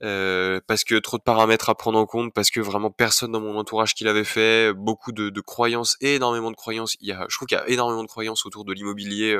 parce 0.00 0.84
que 0.84 0.98
trop 0.98 1.18
de 1.18 1.22
paramètres 1.22 1.68
à 1.70 1.74
prendre 1.74 1.98
en 1.98 2.06
compte, 2.06 2.32
parce 2.34 2.50
que 2.50 2.60
vraiment 2.60 2.90
personne 2.90 3.32
dans 3.32 3.40
mon 3.40 3.56
entourage 3.56 3.94
qui 3.94 4.04
l'avait 4.04 4.24
fait, 4.24 4.72
beaucoup 4.72 5.12
de, 5.12 5.30
de, 5.30 5.40
croyances, 5.40 5.96
énormément 6.00 6.50
de 6.50 6.56
croyances. 6.56 6.96
Il 7.00 7.08
y 7.08 7.12
a, 7.12 7.26
je 7.28 7.36
trouve 7.36 7.46
qu'il 7.46 7.58
y 7.58 7.60
a 7.60 7.68
énormément 7.68 8.02
de 8.02 8.08
croyances 8.08 8.46
autour 8.46 8.64
de 8.64 8.72
l'immobilier, 8.72 9.36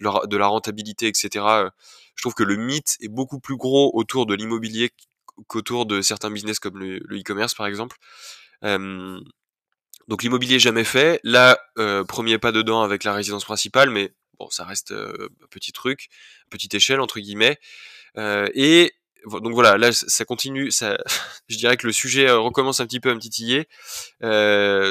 de 0.00 0.36
la 0.36 0.46
rentabilité, 0.46 1.06
etc. 1.06 1.44
Je 2.14 2.22
trouve 2.22 2.34
que 2.34 2.44
le 2.44 2.56
mythe 2.56 2.96
est 3.00 3.08
beaucoup 3.08 3.40
plus 3.40 3.56
gros 3.56 3.90
autour 3.94 4.26
de 4.26 4.34
l'immobilier 4.34 4.90
qu'autour 5.46 5.86
de 5.86 6.00
certains 6.00 6.30
business 6.30 6.58
comme 6.58 6.78
le 6.78 6.98
e-commerce 7.10 7.54
par 7.54 7.66
exemple. 7.66 7.96
donc 8.62 10.22
l'immobilier 10.22 10.58
jamais 10.58 10.84
fait. 10.84 11.20
Là, 11.22 11.58
euh, 11.78 12.04
premier 12.04 12.38
pas 12.38 12.52
dedans 12.52 12.82
avec 12.82 13.04
la 13.04 13.12
résidence 13.12 13.44
principale, 13.44 13.90
mais 13.90 14.12
bon, 14.38 14.48
ça 14.50 14.64
reste 14.64 14.92
euh, 14.92 15.28
un 15.42 15.46
petit 15.50 15.72
truc, 15.72 16.08
petite 16.50 16.74
échelle 16.74 17.00
entre 17.00 17.20
guillemets. 17.20 17.58
Euh, 18.16 18.48
et 18.54 18.92
donc 19.26 19.52
voilà, 19.52 19.76
là 19.76 19.92
ça 19.92 20.24
continue, 20.24 20.70
ça, 20.70 20.96
je 21.48 21.56
dirais 21.56 21.76
que 21.76 21.86
le 21.86 21.92
sujet 21.92 22.30
recommence 22.30 22.80
un 22.80 22.86
petit 22.86 23.00
peu 23.00 23.10
à 23.10 23.14
me 23.14 23.20
titiller. 23.20 23.68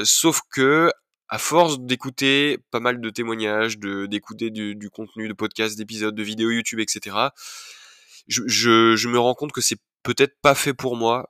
sauf 0.06 0.42
que 0.51 0.92
à 1.30 1.38
force 1.38 1.80
d'écouter 1.80 2.60
pas 2.72 2.80
mal 2.80 3.01
de 3.01 3.10
témoignages, 3.10 3.77
d'écouter 3.80 4.50
du, 4.50 4.89
contenu 4.89 5.27
de 5.27 5.34
podcasts, 5.34 5.77
d'épisodes, 5.77 6.16
de 6.16 6.24
vidéos 6.24 6.51
YouTube, 6.51 6.80
etc. 6.80 7.16
Je, 8.27 9.08
me 9.08 9.20
rends 9.20 9.34
compte 9.34 9.51
que 9.51 9.62
c'est 9.62 9.80
peut-être 10.08 10.40
pas 10.42 10.56
fait 10.56 10.74
pour 10.74 10.96
moi. 10.96 11.28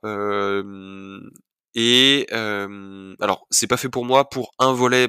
et 1.74 2.26
alors, 2.30 3.46
c'est 3.50 3.66
pas 3.66 3.76
fait 3.76 3.88
pour 3.88 4.04
moi 4.04 4.28
pour 4.28 4.54
un 4.60 4.72
volet 4.72 5.08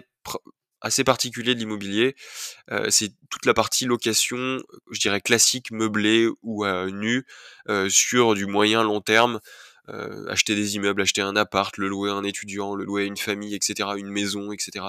assez 0.82 1.04
particulier 1.04 1.54
de 1.54 1.60
l'immobilier. 1.60 2.16
c'est 2.90 3.12
toute 3.30 3.46
la 3.46 3.54
partie 3.54 3.86
location, 3.86 4.58
je 4.90 5.00
dirais 5.00 5.22
classique, 5.22 5.70
meublé 5.72 6.28
ou 6.42 6.66
nu, 6.88 7.28
sur 7.90 8.34
du 8.34 8.48
moyen 8.48 8.84
long 8.84 9.02
terme. 9.02 9.40
acheter 10.28 10.56
des 10.56 10.76
immeubles, 10.76 11.04
acheter 11.04 11.22
un 11.22 11.36
appart, 11.36 11.78
le 11.78 11.88
louer 11.90 12.10
à 12.10 12.14
un 12.14 12.24
étudiant, 12.24 12.74
le 12.74 12.86
louer 12.86 13.04
à 13.04 13.06
une 13.06 13.18
famille, 13.18 13.54
etc., 13.54 13.90
une 13.98 14.10
maison, 14.10 14.52
etc. 14.52 14.86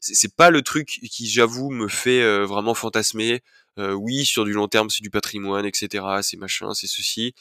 C'est 0.00 0.34
pas 0.34 0.48
le 0.48 0.62
truc 0.62 1.00
qui, 1.10 1.28
j'avoue, 1.28 1.70
me 1.70 1.88
fait 1.88 2.22
vraiment 2.46 2.72
fantasmer. 2.72 3.42
oui, 3.76 4.24
sur 4.24 4.46
du 4.46 4.54
long 4.54 4.68
terme, 4.68 4.88
c'est 4.88 5.02
du 5.02 5.10
patrimoine, 5.10 5.66
etc., 5.66 6.02
c'est 6.22 6.38
machin, 6.38 6.72
c'est 6.72 6.86
ceci 6.86 7.34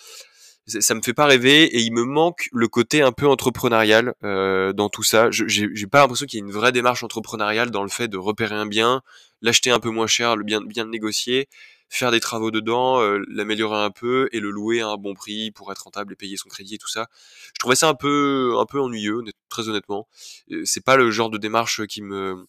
ça 0.67 0.95
me 0.95 1.01
fait 1.01 1.13
pas 1.13 1.25
rêver 1.25 1.63
et 1.63 1.79
il 1.79 1.91
me 1.93 2.03
manque 2.03 2.49
le 2.51 2.67
côté 2.67 3.01
un 3.01 3.11
peu 3.11 3.27
entrepreneurial 3.27 4.15
euh, 4.23 4.73
dans 4.73 4.89
tout 4.89 5.03
ça. 5.03 5.29
J'ai 5.31 5.87
pas 5.87 5.99
l'impression 5.99 6.25
qu'il 6.25 6.39
y 6.39 6.41
ait 6.41 6.45
une 6.45 6.51
vraie 6.51 6.71
démarche 6.71 7.03
entrepreneuriale 7.03 7.71
dans 7.71 7.83
le 7.83 7.89
fait 7.89 8.07
de 8.07 8.17
repérer 8.17 8.55
un 8.55 8.65
bien, 8.65 9.01
l'acheter 9.41 9.69
un 9.71 9.79
peu 9.79 9.89
moins 9.89 10.07
cher, 10.07 10.35
le 10.35 10.43
bien, 10.43 10.61
bien 10.61 10.85
le 10.85 10.89
négocier, 10.89 11.47
faire 11.89 12.11
des 12.11 12.19
travaux 12.19 12.49
dedans, 12.49 12.99
euh, 12.99 13.23
l'améliorer 13.29 13.83
un 13.83 13.91
peu 13.91 14.27
et 14.31 14.39
le 14.39 14.49
louer 14.49 14.81
à 14.81 14.87
un 14.87 14.97
bon 14.97 15.13
prix 15.13 15.51
pour 15.51 15.71
être 15.71 15.83
rentable 15.83 16.13
et 16.13 16.15
payer 16.15 16.35
son 16.37 16.49
crédit 16.49 16.75
et 16.75 16.79
tout 16.79 16.89
ça. 16.89 17.07
Je 17.53 17.59
trouvais 17.59 17.75
ça 17.75 17.87
un 17.87 17.95
peu 17.95 18.55
un 18.57 18.65
peu 18.65 18.79
ennuyeux, 18.81 19.21
très 19.49 19.69
honnêtement. 19.69 20.07
Euh, 20.51 20.63
c'est 20.65 20.83
pas 20.83 20.97
le 20.97 21.11
genre 21.11 21.29
de 21.29 21.37
démarche 21.37 21.85
qui 21.85 22.01
me 22.01 22.47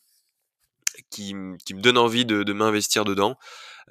qui, 1.11 1.35
me 1.35 1.81
donne 1.81 1.99
envie 1.99 2.25
de, 2.25 2.43
de 2.43 2.53
m'investir 2.53 3.05
dedans. 3.05 3.37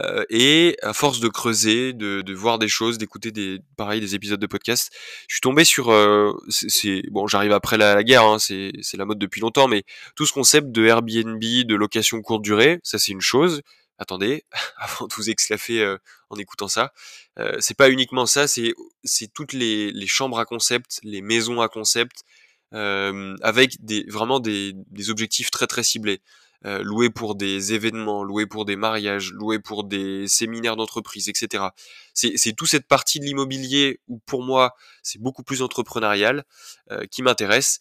Euh, 0.02 0.26
et 0.30 0.78
à 0.82 0.94
force 0.94 1.22
de 1.22 1.30
creuser, 1.30 1.94
de, 1.94 2.22
de 2.22 2.34
voir 2.34 2.60
des 2.60 2.68
choses, 2.68 2.98
d'écouter 2.98 3.32
des 3.32 3.60
pareil 3.78 4.02
des 4.02 4.14
épisodes 4.14 4.40
de 4.40 4.48
podcast, 4.48 4.92
je 5.30 5.36
suis 5.36 5.42
tombé 5.42 5.64
sur 5.64 5.90
euh, 5.90 6.34
c'est 6.50 7.04
bon, 7.12 7.28
j'arrive 7.28 7.54
après 7.54 7.78
la, 7.78 8.04
guerre, 8.04 8.26
hein, 8.26 8.38
c'est 8.38 8.74
la 8.98 9.06
mode 9.06 9.20
depuis 9.20 9.40
longtemps, 9.40 9.70
mais 9.70 9.84
tout 10.16 10.26
ce 10.26 10.34
concept 10.34 10.72
de 10.72 10.86
Airbnb, 10.86 11.42
de 11.42 11.76
location 11.76 12.22
courte 12.22 12.42
durée, 12.42 12.80
ça 12.84 13.00
c'est 13.00 13.14
une 13.14 13.22
chose. 13.22 13.62
Attendez, 13.98 14.44
avant 14.78 15.08
de 15.08 15.14
vous 15.14 15.30
exclaffer 15.30 15.82
euh, 15.82 15.98
en 16.30 16.36
écoutant 16.36 16.68
ça, 16.68 16.92
euh, 17.40 17.56
c'est 17.60 17.78
pas 17.78 17.90
uniquement 17.90 18.26
ça, 18.26 18.48
c'est 18.48 18.74
c'est 19.06 19.32
toutes 19.34 19.54
les, 19.54 19.92
les 19.92 20.08
chambres 20.08 20.40
à 20.40 20.46
concept, 20.46 21.00
les 21.04 21.22
maisons 21.22 21.62
à 21.62 21.70
concept, 21.70 22.24
avec 22.72 23.78
des 23.86 24.04
vraiment 24.10 24.42
des, 24.42 24.74
des 24.76 25.10
objectifs 25.10 25.50
très 25.50 25.66
très 25.66 25.82
ciblés. 25.82 26.20
Euh, 26.66 26.82
loué 26.82 27.12
pour 27.12 27.36
des 27.36 27.74
événements, 27.74 28.24
loué 28.24 28.48
pour 28.48 28.66
des 28.66 28.76
mariages, 28.76 29.32
loué 29.32 29.60
pour 29.60 29.84
des 29.84 30.28
séminaires 30.28 30.76
d'entreprise, 30.76 31.30
etc. 31.30 31.66
C'est 32.16 32.54
toute 32.54 32.70
cette 32.70 32.88
partie 32.88 33.20
de 33.20 33.26
l'immobilier 33.26 34.00
où 34.08 34.18
pour 34.26 34.42
moi 34.42 34.74
c'est 35.04 35.22
beaucoup 35.22 35.44
plus 35.44 35.62
entrepreneurial 35.62 36.44
euh, 36.92 37.06
qui 37.12 37.22
m'intéresse. 37.22 37.80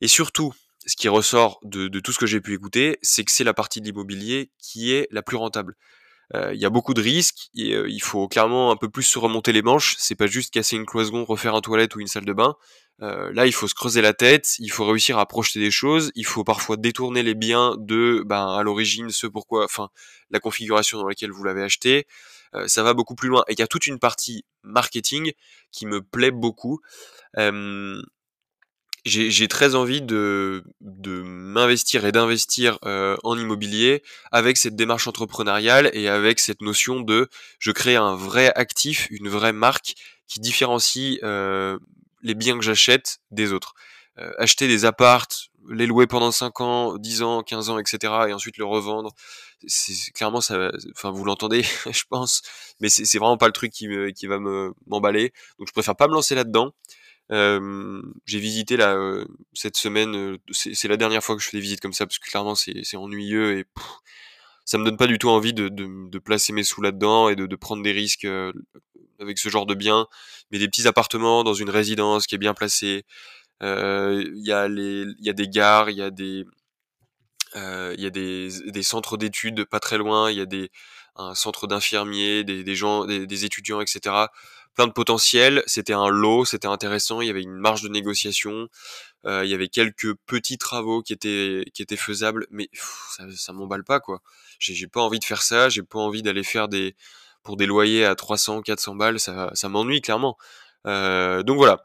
Et 0.00 0.08
surtout, 0.08 0.52
ce 0.84 0.96
qui 0.96 1.08
ressort 1.08 1.60
de, 1.62 1.86
tout 2.00 2.10
ce 2.10 2.18
que 2.18 2.26
j'ai 2.26 2.40
pu 2.40 2.54
écouter, 2.54 2.98
c'est 3.02 3.22
que 3.22 3.30
c'est 3.30 3.44
la 3.44 3.54
partie 3.54 3.80
de 3.80 3.86
l'immobilier 3.86 4.50
qui 4.58 4.92
est 4.92 5.06
la 5.12 5.22
plus 5.22 5.36
rentable. 5.36 5.76
Euh, 6.34 6.52
il 6.54 6.60
y 6.60 6.64
a 6.64 6.70
beaucoup 6.70 6.94
de 6.94 7.02
risques 7.02 7.50
et 7.54 7.76
il 7.86 8.02
faut 8.02 8.26
clairement 8.26 8.72
un 8.72 8.76
peu 8.76 8.90
plus 8.90 9.04
se 9.04 9.18
remonter 9.18 9.52
les 9.52 9.62
manches. 9.62 9.94
C'est 9.98 10.16
pas 10.16 10.26
juste 10.26 10.52
casser 10.52 10.74
une 10.74 10.86
cloison, 10.86 11.24
refaire 11.24 11.54
un 11.54 11.60
toilette 11.60 11.94
ou 11.94 12.00
une 12.00 12.08
salle 12.08 12.24
de 12.24 12.32
bain. 12.32 12.56
Euh, 13.02 13.32
là, 13.32 13.46
il 13.46 13.52
faut 13.52 13.66
se 13.68 13.74
creuser 13.74 14.00
la 14.00 14.12
tête, 14.14 14.54
il 14.58 14.70
faut 14.70 14.84
réussir 14.86 15.18
à 15.18 15.26
projeter 15.26 15.60
des 15.60 15.70
choses, 15.70 16.12
il 16.14 16.24
faut 16.24 16.44
parfois 16.44 16.76
détourner 16.76 17.22
les 17.22 17.34
biens 17.34 17.76
de, 17.78 18.22
ben, 18.24 18.46
à 18.54 18.62
l'origine, 18.62 19.10
ce 19.10 19.26
pourquoi, 19.26 19.64
enfin, 19.64 19.88
la 20.30 20.40
configuration 20.40 20.98
dans 20.98 21.08
laquelle 21.08 21.32
vous 21.32 21.44
l'avez 21.44 21.62
acheté. 21.62 22.06
Euh, 22.54 22.68
ça 22.68 22.82
va 22.82 22.94
beaucoup 22.94 23.14
plus 23.16 23.28
loin. 23.28 23.42
Et 23.48 23.54
il 23.54 23.58
y 23.58 23.62
a 23.62 23.66
toute 23.66 23.86
une 23.86 23.98
partie 23.98 24.44
marketing 24.62 25.32
qui 25.72 25.86
me 25.86 26.00
plaît 26.02 26.30
beaucoup. 26.30 26.80
Euh, 27.36 28.00
j'ai 29.04 29.48
très 29.48 29.74
envie 29.74 30.00
de, 30.00 30.64
de 30.80 31.20
m'investir 31.20 32.06
et 32.06 32.12
d'investir 32.12 32.78
euh, 32.86 33.18
en 33.22 33.38
immobilier 33.38 34.02
avec 34.32 34.56
cette 34.56 34.76
démarche 34.76 35.06
entrepreneuriale 35.06 35.90
et 35.92 36.08
avec 36.08 36.40
cette 36.40 36.62
notion 36.62 37.00
de 37.00 37.28
je 37.58 37.70
crée 37.70 37.96
un 37.96 38.16
vrai 38.16 38.50
actif, 38.54 39.06
une 39.10 39.28
vraie 39.28 39.52
marque 39.52 39.94
qui 40.26 40.40
différencie 40.40 41.18
euh, 41.22 41.78
les 42.24 42.34
biens 42.34 42.58
que 42.58 42.64
j'achète 42.64 43.18
des 43.30 43.52
autres. 43.52 43.74
Euh, 44.18 44.32
acheter 44.38 44.68
des 44.68 44.84
appartes, 44.84 45.48
les 45.70 45.86
louer 45.86 46.06
pendant 46.06 46.30
5 46.30 46.60
ans, 46.60 46.96
10 46.98 47.22
ans, 47.22 47.42
15 47.42 47.70
ans, 47.70 47.78
etc. 47.78 48.12
et 48.28 48.32
ensuite 48.32 48.58
le 48.58 48.64
revendre, 48.64 49.12
c'est 49.66 50.12
clairement 50.12 50.40
ça, 50.40 50.70
enfin 50.92 51.10
vous 51.10 51.24
l'entendez, 51.24 51.62
je 51.90 52.02
pense, 52.08 52.42
mais 52.80 52.88
c'est 52.88 53.18
vraiment 53.18 53.36
pas 53.36 53.46
le 53.46 53.52
truc 53.52 53.72
qui, 53.72 53.88
me, 53.88 54.12
va 54.28 54.38
me 54.38 54.72
m'emballer. 54.86 55.32
Donc 55.58 55.68
je 55.68 55.72
préfère 55.72 55.96
pas 55.96 56.08
me 56.08 56.14
lancer 56.14 56.34
là-dedans. 56.34 56.72
Euh, 57.32 58.02
j'ai 58.26 58.38
visité 58.38 58.76
là 58.76 58.94
euh, 58.94 59.24
cette 59.54 59.76
semaine, 59.76 60.38
c'est 60.52 60.88
la 60.88 60.96
dernière 60.96 61.24
fois 61.24 61.36
que 61.36 61.42
je 61.42 61.48
fais 61.48 61.56
des 61.56 61.62
visites 61.62 61.80
comme 61.80 61.94
ça 61.94 62.06
parce 62.06 62.18
que 62.18 62.28
clairement 62.28 62.54
c'est 62.54 62.96
ennuyeux 62.96 63.58
et 63.58 63.64
ça 64.64 64.78
me 64.78 64.84
donne 64.84 64.96
pas 64.96 65.06
du 65.06 65.18
tout 65.18 65.28
envie 65.28 65.52
de, 65.52 65.68
de, 65.68 66.08
de 66.08 66.18
placer 66.18 66.52
mes 66.52 66.64
sous 66.64 66.82
là-dedans 66.82 67.28
et 67.28 67.36
de, 67.36 67.46
de, 67.46 67.56
prendre 67.56 67.82
des 67.82 67.92
risques 67.92 68.26
avec 69.20 69.38
ce 69.38 69.48
genre 69.48 69.66
de 69.66 69.74
biens, 69.74 70.06
mais 70.50 70.58
des 70.58 70.68
petits 70.68 70.88
appartements 70.88 71.44
dans 71.44 71.54
une 71.54 71.70
résidence 71.70 72.26
qui 72.26 72.34
est 72.34 72.38
bien 72.38 72.54
placée. 72.54 73.04
Il 73.60 74.42
y 74.42 74.52
a 74.52 74.68
les, 74.68 75.06
y 75.20 75.30
a 75.30 75.32
des 75.32 75.48
gares, 75.48 75.90
il 75.90 75.96
y 75.96 76.02
a 76.02 76.10
des, 76.10 76.44
il 77.54 78.00
y 78.00 78.06
a 78.06 78.10
des, 78.10 78.48
des 78.66 78.82
centres 78.82 79.16
d'études 79.16 79.64
pas 79.64 79.80
très 79.80 79.98
loin, 79.98 80.30
il 80.30 80.38
y 80.38 80.40
a 80.40 80.46
des 80.46 80.70
un 81.16 81.34
centre 81.34 81.66
d'infirmiers, 81.66 82.44
des, 82.44 82.64
des 82.64 82.74
gens, 82.74 83.04
des, 83.04 83.26
des, 83.26 83.44
étudiants, 83.44 83.80
etc. 83.80 84.26
Plein 84.74 84.86
de 84.86 84.92
potentiel. 84.92 85.62
C'était 85.66 85.92
un 85.92 86.08
lot, 86.08 86.44
c'était 86.44 86.68
intéressant. 86.68 87.20
Il 87.20 87.28
y 87.28 87.30
avait 87.30 87.42
une 87.42 87.56
marge 87.56 87.82
de 87.82 87.88
négociation. 87.88 88.68
Euh, 89.26 89.44
il 89.44 89.50
y 89.50 89.54
avait 89.54 89.68
quelques 89.68 90.14
petits 90.26 90.58
travaux 90.58 91.02
qui 91.02 91.12
étaient 91.12 91.64
qui 91.72 91.82
étaient 91.82 91.96
faisables, 91.96 92.46
mais 92.50 92.68
ça, 92.72 93.24
ça 93.36 93.52
m'emballe 93.52 93.84
pas 93.84 94.00
quoi. 94.00 94.20
J'ai 94.58 94.86
pas 94.86 95.00
envie 95.00 95.18
de 95.18 95.24
faire 95.24 95.42
ça. 95.42 95.68
J'ai 95.68 95.82
pas 95.82 95.98
envie 95.98 96.22
d'aller 96.22 96.44
faire 96.44 96.68
des 96.68 96.94
pour 97.44 97.56
des 97.56 97.66
loyers 97.66 98.04
à 98.04 98.16
300, 98.16 98.62
400 98.62 98.96
balles, 98.96 99.20
ça, 99.20 99.50
ça 99.54 99.68
m'ennuie 99.68 100.00
clairement. 100.00 100.36
Euh, 100.86 101.44
donc 101.44 101.58
voilà. 101.58 101.84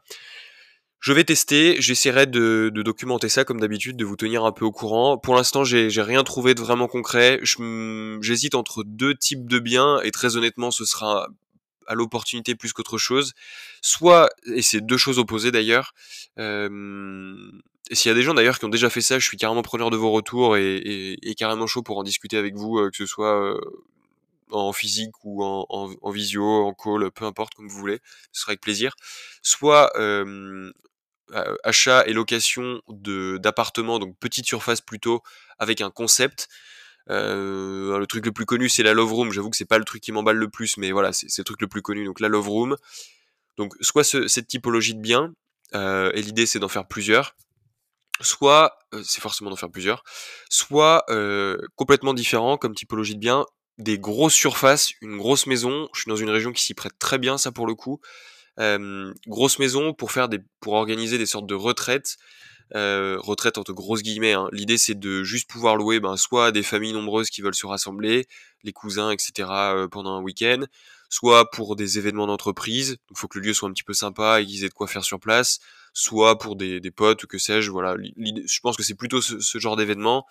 Je 0.98 1.14
vais 1.14 1.24
tester, 1.24 1.80
j'essaierai 1.80 2.26
de, 2.26 2.70
de, 2.74 2.82
documenter 2.82 3.30
ça 3.30 3.44
comme 3.44 3.58
d'habitude, 3.60 3.96
de 3.96 4.04
vous 4.04 4.16
tenir 4.16 4.44
un 4.44 4.52
peu 4.52 4.66
au 4.66 4.72
courant. 4.72 5.16
Pour 5.16 5.34
l'instant, 5.34 5.64
j'ai 5.64 5.88
rien 6.02 6.24
trouvé 6.24 6.54
de 6.54 6.60
vraiment 6.60 6.88
concret. 6.88 7.40
J'hésite 8.20 8.54
entre 8.54 8.84
deux 8.84 9.14
types 9.14 9.48
de 9.48 9.58
biens 9.60 10.00
et 10.02 10.10
très 10.10 10.36
honnêtement, 10.36 10.70
ce 10.70 10.84
sera 10.84 11.28
à 11.90 11.94
l'opportunité 11.94 12.54
plus 12.54 12.72
qu'autre 12.72 12.98
chose. 12.98 13.34
Soit, 13.82 14.30
et 14.46 14.62
c'est 14.62 14.80
deux 14.80 14.96
choses 14.96 15.18
opposées 15.18 15.50
d'ailleurs, 15.50 15.92
et 16.38 17.96
s'il 17.96 18.08
y 18.08 18.12
a 18.12 18.14
des 18.14 18.22
gens 18.22 18.34
d'ailleurs 18.34 18.58
qui 18.58 18.64
ont 18.64 18.70
déjà 18.70 18.88
fait 18.88 19.00
ça, 19.00 19.18
je 19.18 19.26
suis 19.26 19.36
carrément 19.36 19.62
preneur 19.62 19.90
de 19.90 19.96
vos 19.96 20.12
retours 20.12 20.56
et, 20.56 21.34
carrément 21.36 21.66
chaud 21.66 21.82
pour 21.82 21.98
en 21.98 22.04
discuter 22.04 22.36
avec 22.36 22.54
vous, 22.54 22.78
euh, 22.78 22.90
que 22.90 22.96
ce 22.96 23.06
soit 23.06 23.58
en 24.52 24.72
physique 24.72 25.12
ou 25.24 25.44
en, 25.44 25.66
en, 25.68 26.10
visio, 26.10 26.44
en 26.44 26.72
call, 26.72 27.10
peu 27.10 27.24
importe 27.24 27.54
comme 27.54 27.68
vous 27.68 27.78
voulez, 27.78 27.98
ce 28.32 28.42
sera 28.42 28.50
avec 28.50 28.60
plaisir. 28.60 28.94
Soit 29.42 29.90
achat 31.64 32.04
et 32.06 32.12
location 32.12 32.80
d'appartements, 32.88 33.98
donc 33.98 34.16
petite 34.18 34.46
surface 34.46 34.80
plutôt, 34.80 35.22
avec 35.58 35.80
un 35.80 35.90
concept. 35.90 36.48
Le 37.06 38.04
truc 38.06 38.26
le 38.26 38.32
plus 38.32 38.46
connu 38.46 38.68
c'est 38.68 38.82
la 38.82 38.94
Love 38.94 39.12
Room. 39.12 39.32
J'avoue 39.32 39.50
que 39.50 39.56
c'est 39.56 39.64
pas 39.64 39.78
le 39.78 39.84
truc 39.84 40.02
qui 40.02 40.12
m'emballe 40.12 40.36
le 40.36 40.48
plus, 40.48 40.76
mais 40.76 40.92
voilà, 40.92 41.12
c'est 41.12 41.38
le 41.38 41.44
truc 41.44 41.60
le 41.60 41.68
plus 41.68 41.82
connu. 41.82 42.04
Donc 42.04 42.20
la 42.20 42.28
Love 42.28 42.48
Room. 42.48 42.76
Donc 43.56 43.74
soit 43.80 44.04
cette 44.04 44.46
typologie 44.46 44.94
de 44.94 45.00
biens, 45.00 45.32
et 45.74 46.22
l'idée 46.22 46.46
c'est 46.46 46.58
d'en 46.58 46.68
faire 46.68 46.86
plusieurs 46.86 47.34
soit 48.22 48.76
c'est 49.02 49.20
forcément 49.20 49.50
d'en 49.50 49.56
faire 49.56 49.70
plusieurs, 49.70 50.02
soit 50.48 51.04
complètement 51.76 52.14
différent 52.14 52.58
comme 52.58 52.74
typologie 52.74 53.14
de 53.14 53.20
bien, 53.20 53.46
des 53.78 53.98
grosses 53.98 54.34
surfaces, 54.34 54.92
une 55.00 55.16
grosse 55.16 55.46
maison. 55.46 55.88
Je 55.94 56.02
suis 56.02 56.10
dans 56.10 56.16
une 56.16 56.28
région 56.28 56.52
qui 56.52 56.62
s'y 56.62 56.74
prête 56.74 56.98
très 56.98 57.16
bien, 57.16 57.38
ça 57.38 57.50
pour 57.50 57.66
le 57.66 57.74
coup. 57.74 58.00
grosse 59.26 59.58
maison 59.58 59.94
pour 59.94 60.12
faire 60.12 60.28
des, 60.28 60.40
pour 60.60 60.74
organiser 60.74 61.18
des 61.18 61.26
sortes 61.26 61.46
de 61.46 61.54
retraites. 61.54 62.16
Euh, 62.76 63.18
retraite 63.18 63.58
entre 63.58 63.72
grosses 63.72 64.02
guillemets. 64.02 64.34
Hein. 64.34 64.48
L'idée 64.52 64.78
c'est 64.78 64.98
de 64.98 65.24
juste 65.24 65.50
pouvoir 65.50 65.74
louer 65.74 65.98
ben, 65.98 66.16
soit 66.16 66.52
des 66.52 66.62
familles 66.62 66.92
nombreuses 66.92 67.28
qui 67.28 67.42
veulent 67.42 67.54
se 67.54 67.66
rassembler, 67.66 68.28
les 68.62 68.72
cousins, 68.72 69.10
etc. 69.10 69.48
pendant 69.90 70.14
un 70.16 70.22
week-end, 70.22 70.64
soit 71.08 71.50
pour 71.50 71.74
des 71.74 71.98
événements 71.98 72.28
d'entreprise. 72.28 72.96
Il 73.10 73.16
faut 73.16 73.28
que 73.28 73.38
le 73.38 73.46
lieu 73.46 73.54
soit 73.54 73.68
un 73.68 73.72
petit 73.72 73.82
peu 73.82 73.92
sympa 73.92 74.40
et 74.40 74.46
qu'ils 74.46 74.64
aient 74.64 74.68
de 74.68 74.74
quoi 74.74 74.86
faire 74.86 75.04
sur 75.04 75.18
place, 75.18 75.58
soit 75.92 76.38
pour 76.38 76.56
des, 76.56 76.80
des 76.80 76.92
potes 76.92 77.26
que 77.26 77.38
sais-je. 77.38 77.70
Voilà, 77.70 77.96
je 77.98 78.60
pense 78.60 78.76
que 78.76 78.82
c'est 78.82 78.94
plutôt 78.94 79.20
ce, 79.20 79.58
genre 79.58 79.76
d'événement. 79.76 80.26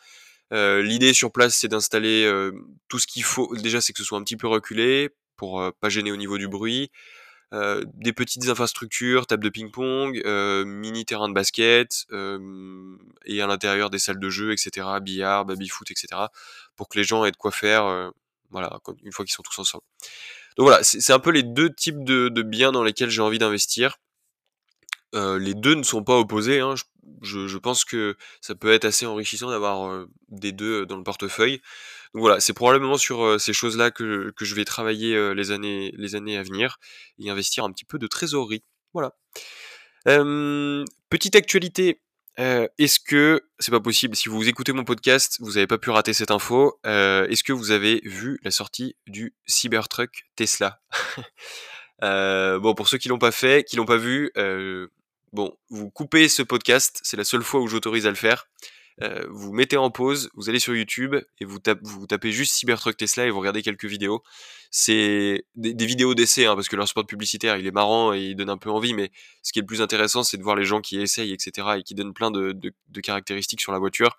Euh, 0.54 0.82
L'idée 0.82 1.14
sur 1.14 1.32
place, 1.32 1.56
c'est 1.56 1.68
d'installer 1.68 2.24
euh, 2.24 2.52
tout 2.88 3.00
ce 3.00 3.06
qu'il 3.06 3.24
faut. 3.24 3.54
Déjà, 3.58 3.82
c'est 3.82 3.94
que 3.94 4.00
ce 4.00 4.06
soit 4.06 4.18
un 4.18 4.24
petit 4.24 4.38
peu 4.38 4.48
reculé 4.48 5.10
pour 5.36 5.62
euh, 5.62 5.72
pas 5.80 5.90
gêner 5.90 6.12
au 6.12 6.18
niveau 6.18 6.38
du 6.38 6.48
bruit. 6.48 6.90
Euh, 7.52 7.84
des 7.96 8.14
petites 8.14 8.48
infrastructures, 8.48 9.26
table 9.26 9.44
de 9.44 9.50
ping-pong, 9.50 10.22
euh, 10.26 10.66
mini 10.66 11.04
terrain 11.04 11.28
de 11.28 11.34
basket, 11.34 12.06
et 13.26 13.42
à 13.42 13.48
l'intérieur 13.48 13.90
des 13.90 14.00
salles 14.00 14.20
de 14.20 14.30
jeu, 14.30 14.52
etc., 14.52 14.88
billard, 15.02 15.46
baby-foot, 15.46 15.90
etc., 15.92 16.08
pour 16.76 16.90
que 16.90 16.98
les 16.98 17.04
gens 17.04 17.26
aient 17.26 17.32
de 17.32 17.38
quoi 17.38 17.52
faire, 17.52 18.12
voilà, 18.52 18.80
une 19.04 19.12
fois 19.12 19.26
qu'ils 19.26 19.34
sont 19.34 19.44
tous 19.44 19.60
ensemble. 19.60 19.84
Donc 20.58 20.68
voilà, 20.68 20.84
c'est 20.84 21.14
un 21.14 21.20
peu 21.20 21.32
les 21.32 21.44
deux 21.44 21.74
types 21.74 22.04
de, 22.04 22.42
biens 22.42 22.74
dans 22.74 22.84
lesquels 22.84 23.10
j'ai 23.10 23.22
envie 23.22 23.40
d'investir. 23.40 23.98
Euh, 25.16 25.40
les 25.40 25.54
deux 25.54 25.74
ne 25.74 25.84
sont 25.84 26.04
pas 26.04 26.18
opposés. 26.18 26.60
Hein. 26.60 26.76
Je, 27.22 27.48
je, 27.48 27.58
pense 27.58 27.86
que 27.86 28.18
ça 28.42 28.56
peut 28.56 28.72
être 28.74 28.86
assez 28.86 29.06
enrichissant 29.06 29.50
d'avoir 29.50 29.88
euh, 29.88 30.10
des 30.28 30.52
deux 30.52 30.86
dans 30.86 30.98
le 30.98 31.04
portefeuille. 31.04 31.62
Donc 32.14 32.22
voilà, 32.22 32.40
c'est 32.40 32.54
probablement 32.54 32.98
sur 32.98 33.24
euh, 33.24 33.38
ces 33.38 33.54
choses-là 33.54 33.92
que, 33.92 34.34
je 34.40 34.56
vais 34.56 34.66
travailler 34.66 35.34
les, 35.34 35.52
années, 35.52 36.38
à 36.38 36.44
venir 36.44 36.78
et 37.20 37.30
investir 37.30 37.64
un 37.64 37.72
petit 37.72 37.86
peu 37.86 38.00
de 38.00 38.08
trésorerie. 38.08 38.64
Voilà. 38.94 39.14
petite 41.10 41.36
actualité. 41.36 42.02
Est-ce 42.38 43.02
que 43.02 43.42
c'est 43.60 43.72
pas 43.72 43.82
possible 43.82 44.16
Si 44.16 44.30
vous 44.30 44.48
écoutez 44.48 44.72
mon 44.72 44.86
podcast, 44.86 45.38
vous 45.42 45.54
n'avez 45.54 45.68
pas 45.68 45.78
pu 45.78 45.90
rater 45.90 46.14
cette 46.14 46.32
info. 46.32 46.80
Est-ce 46.86 47.44
que 47.44 47.54
vous 47.54 47.72
avez 47.72 48.02
vu 48.06 48.40
la 48.44 48.52
sortie 48.52 48.96
du 49.08 49.36
Cybertruck 49.46 50.26
Tesla? 50.36 50.82
Bon, 52.02 52.74
pour 52.76 52.88
ceux 52.88 52.98
qui 52.98 53.10
l'ont 53.10 53.20
pas 53.20 53.34
fait, 53.34 53.66
qui 53.66 53.76
l'ont 53.76 53.86
pas 53.86 53.98
vu, 53.98 54.32
Bon, 55.32 55.56
vous 55.70 55.92
coupez 55.92 56.28
ce 56.28 56.42
podcast, 56.42 57.00
c'est 57.04 57.18
la 57.18 57.24
seule 57.24 57.44
fois 57.44 57.62
où 57.62 57.68
j'autorise 57.68 58.08
à 58.08 58.10
le 58.10 58.16
faire. 58.16 58.48
Euh, 59.02 59.26
vous 59.30 59.54
mettez 59.54 59.78
en 59.78 59.92
pause, 59.92 60.30
vous 60.34 60.50
allez 60.50 60.60
sur 60.60 60.76
YouTube 60.76 61.16
et 61.40 61.46
vous, 61.46 61.60
tapez 61.60 62.32
juste 62.32 62.54
Cybertruck 62.56 62.98
Tesla 62.98 63.26
et 63.26 63.30
vous 63.30 63.40
regardez 63.40 63.62
quelques 63.62 63.86
vidéos. 63.86 64.24
C'est 64.72 65.46
des, 65.56 65.86
vidéos 65.86 66.16
d'essai, 66.16 66.46
hein, 66.46 66.56
parce 66.56 66.68
que 66.68 66.76
leur 66.76 66.88
spot 66.88 67.08
publicitaire, 67.08 67.58
il 67.58 67.66
est 67.66 67.72
marrant 67.72 68.14
et 68.14 68.20
il 68.20 68.36
donne 68.36 68.50
un 68.50 68.58
peu 68.58 68.70
envie, 68.70 68.94
mais 68.94 69.12
ce 69.42 69.54
qui 69.54 69.60
est 69.60 69.62
le 69.62 69.68
plus 69.68 69.82
intéressant, 69.82 70.24
c'est 70.24 70.38
de 70.38 70.44
voir 70.44 70.56
les 70.56 70.66
gens 70.66 70.82
qui 70.82 71.00
essayent, 71.00 71.32
etc., 71.32 71.68
et 71.78 71.84
qui 71.84 71.96
donnent 71.96 72.14
plein 72.14 72.30
de, 72.30 72.54
caractéristiques 73.02 73.62
sur 73.62 73.72
la 73.72 73.80
voiture. 73.80 74.18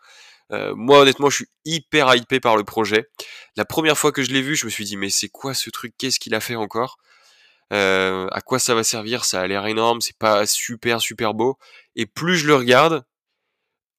Euh, 0.53 0.75
moi, 0.75 1.01
honnêtement, 1.01 1.31
je 1.31 1.37
suis 1.37 1.49
hyper 1.65 2.15
hypé 2.17 2.41
par 2.41 2.57
le 2.57 2.65
projet. 2.65 3.09
La 3.57 3.65
première 3.65 3.99
fois 3.99 4.13
que 4.13 4.23
je 4.23 4.33
l'ai 4.33 4.43
vu, 4.43 4.57
je 4.57 4.65
me 4.65 4.71
suis 4.71 4.85
dit, 4.85 4.97
mais 4.97 5.11
c'est 5.11 5.29
quoi 5.29 5.55
ce 5.55 5.71
truc? 5.71 5.95
Qu'est-ce 5.99 6.19
qu'il 6.19 6.35
a 6.35 6.41
fait 6.41 6.57
encore? 6.57 6.99
Euh, 7.73 8.27
à 8.33 8.41
quoi 8.41 8.59
ça 8.59 8.75
va 8.75 8.83
servir? 8.83 9.25
Ça 9.25 9.41
a 9.41 9.47
l'air 9.47 9.67
énorme, 9.67 10.01
c'est 10.01 10.17
pas 10.19 10.47
super 10.47 11.01
super 11.01 11.35
beau. 11.35 11.57
Et 11.95 12.07
plus 12.07 12.37
je 12.37 12.47
le 12.47 12.57
regarde, 12.57 13.05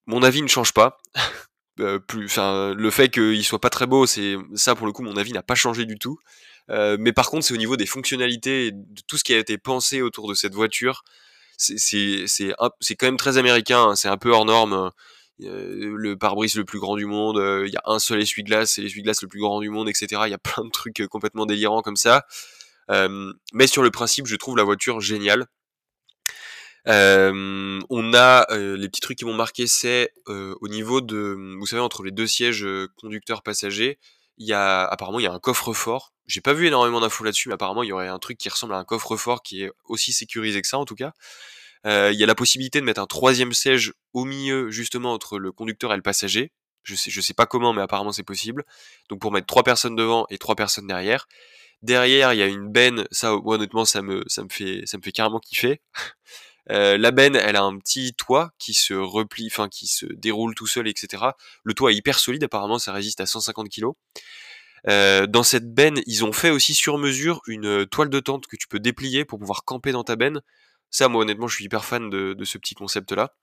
mon 0.06 0.24
avis 0.24 0.42
ne 0.42 0.48
change 0.48 0.74
pas. 0.74 0.98
euh, 1.80 2.00
le 2.76 2.92
fait 2.92 3.10
qu'il 3.10 3.44
soit 3.44 3.62
pas 3.62 3.70
très 3.70 3.88
beau, 3.88 4.06
c'est 4.06 4.36
ça 4.56 4.76
pour 4.76 4.86
le 4.86 4.94
coup, 4.94 5.04
mon 5.04 5.18
avis 5.18 5.34
n'a 5.34 5.44
pas 5.44 5.56
changé 5.56 5.86
du 5.86 5.98
tout. 5.98 6.20
Euh, 6.70 6.98
mais 7.00 7.12
par 7.14 7.30
contre, 7.30 7.46
c'est 7.46 7.54
au 7.54 7.58
niveau 7.58 7.78
des 7.78 7.86
fonctionnalités 7.86 8.72
de 8.72 9.02
tout 9.08 9.18
ce 9.18 9.24
qui 9.24 9.34
a 9.34 9.38
été 9.38 9.58
pensé 9.58 10.02
autour 10.02 10.30
de 10.30 10.34
cette 10.34 10.54
voiture. 10.54 11.04
C'est 11.58 12.26
quand 12.98 13.08
même 13.08 13.18
très 13.18 13.38
américain. 13.38 13.90
Hein, 13.90 13.96
c'est 13.96 14.08
un 14.08 14.18
peu 14.18 14.32
hors 14.32 14.46
norme. 14.46 14.92
Euh, 15.42 15.94
le 15.96 16.18
pare-brise 16.18 16.56
le 16.56 16.66
plus 16.66 16.80
grand 16.80 16.96
du 16.96 17.06
monde, 17.06 17.38
il 17.66 17.74
y 17.74 17.78
a 17.78 17.82
un 17.86 17.98
seul 17.98 18.22
essuie-glace, 18.22 18.74
c'est 18.74 18.82
l'essuie-glace 18.82 19.24
le 19.24 19.28
plus 19.28 19.40
grand 19.40 19.60
du 19.60 19.70
monde, 19.70 19.90
etc. 19.90 20.22
Il 20.26 20.32
y 20.32 20.36
a 20.36 20.38
plein 20.38 20.64
de 20.64 20.70
trucs 20.70 21.06
complètement 21.10 21.46
délirants 21.46 21.82
comme 21.82 21.96
ça. 21.96 22.26
Mais 22.90 23.68
sur 23.68 23.84
le 23.84 23.92
principe, 23.92 24.28
je 24.28 24.36
trouve 24.36 24.58
la 24.58 24.64
voiture 24.64 25.02
géniale. 25.02 25.48
Euh, 26.88 27.80
on 27.90 28.14
a 28.14 28.48
euh, 28.52 28.76
les 28.76 28.90
petits 28.90 29.02
trucs 29.02 29.18
qui 29.18 29.26
m'ont 29.26 29.36
marqué, 29.36 29.68
c'est 29.68 30.14
au 30.28 30.68
niveau 30.68 31.02
de, 31.02 31.56
vous 31.60 31.66
savez, 31.66 31.82
entre 31.82 32.04
les 32.04 32.12
deux 32.12 32.28
sièges 32.28 32.66
conducteurs-passagers, 33.00 34.00
il 34.38 34.48
y 34.48 34.54
a 34.54 34.86
apparemment 34.86 35.20
il 35.20 35.24
y 35.24 35.28
a 35.28 35.34
un 35.34 35.40
coffre-fort. 35.40 36.14
J'ai 36.26 36.42
pas 36.42 36.54
vu 36.54 36.68
énormément 36.68 37.02
d'infos 37.02 37.24
là-dessus, 37.24 37.50
mais 37.50 37.56
apparemment 37.56 37.84
il 37.84 37.90
y 37.90 37.92
aurait 37.92 38.08
un 38.08 38.20
truc 38.20 38.38
qui 38.38 38.50
ressemble 38.50 38.74
à 38.74 38.78
un 38.78 38.86
coffre-fort 38.86 39.44
qui 39.44 39.64
est 39.64 39.72
aussi 39.86 40.14
sécurisé 40.14 40.62
que 40.62 40.68
ça 40.68 40.78
en 40.78 40.86
tout 40.86 40.96
cas. 40.96 41.12
il 41.86 42.16
y 42.16 42.24
a 42.24 42.26
la 42.26 42.36
possibilité 42.36 42.80
de 42.80 42.86
mettre 42.86 43.02
un 43.02 43.08
troisième 43.08 43.54
siège 43.54 43.94
au 44.14 44.26
milieu 44.26 44.72
justement 44.72 45.14
entre 45.14 45.38
le 45.38 45.52
conducteur 45.52 45.94
et 45.94 45.96
le 45.98 46.02
passager. 46.02 46.52
Je 46.84 46.96
sais, 46.96 47.12
je 47.12 47.22
sais 47.22 47.36
pas 47.36 47.46
comment, 47.46 47.74
mais 47.74 47.82
apparemment 47.82 48.12
c'est 48.12 48.24
possible. 48.24 48.64
Donc 49.10 49.20
pour 49.20 49.32
mettre 49.32 49.48
trois 49.48 49.64
personnes 49.64 49.96
devant 49.96 50.26
et 50.30 50.38
trois 50.38 50.56
personnes 50.56 50.88
derrière. 50.88 51.28
Derrière, 51.82 52.34
il 52.34 52.38
y 52.38 52.44
a 52.44 52.48
une 52.48 52.72
benne. 52.72 53.06
Ça, 53.12 53.34
honnêtement, 53.36 53.86
ça 53.86 54.02
me, 54.04 54.24
ça 54.28 54.44
me 54.44 54.50
fait, 54.50 54.84
ça 54.86 54.98
me 54.98 55.04
fait 55.04 55.12
carrément 55.12 55.40
kiffer. 55.40 55.82
Euh, 56.70 56.98
la 56.98 57.12
benne, 57.12 57.36
elle 57.36 57.56
a 57.56 57.64
un 57.64 57.78
petit 57.78 58.14
toit 58.14 58.52
qui 58.60 58.74
se 58.74 58.94
replie, 58.94 59.48
enfin 59.48 59.68
qui 59.68 59.88
se 59.88 60.06
déroule 60.06 60.54
tout 60.56 60.68
seul, 60.68 60.88
etc. 60.88 61.24
Le 61.64 61.74
toit 61.74 61.92
est 61.92 61.96
hyper 61.96 62.20
solide, 62.20 62.44
apparemment, 62.44 62.80
ça 62.80 62.94
résiste 62.94 63.22
à 63.22 63.26
150 63.26 63.70
kg. 63.70 63.88
Euh, 64.88 65.28
dans 65.28 65.44
cette 65.44 65.74
benne, 65.74 66.02
ils 66.08 66.26
ont 66.26 66.34
fait 66.34 66.50
aussi 66.50 66.74
sur 66.74 66.98
mesure 66.98 67.42
une 67.48 67.86
toile 67.86 68.10
de 68.10 68.20
tente 68.20 68.48
que 68.48 68.56
tu 68.56 68.68
peux 68.68 68.80
déplier 68.80 69.26
pour 69.26 69.40
pouvoir 69.40 69.64
camper 69.64 69.92
dans 69.92 70.04
ta 70.04 70.16
benne. 70.16 70.42
Ça, 70.90 71.08
moi, 71.08 71.22
honnêtement, 71.22 71.48
je 71.48 71.56
suis 71.56 71.66
hyper 71.66 71.86
fan 71.86 72.10
de, 72.10 72.44
ce 72.44 72.58
petit 72.58 72.76
concept-là. 72.76 73.34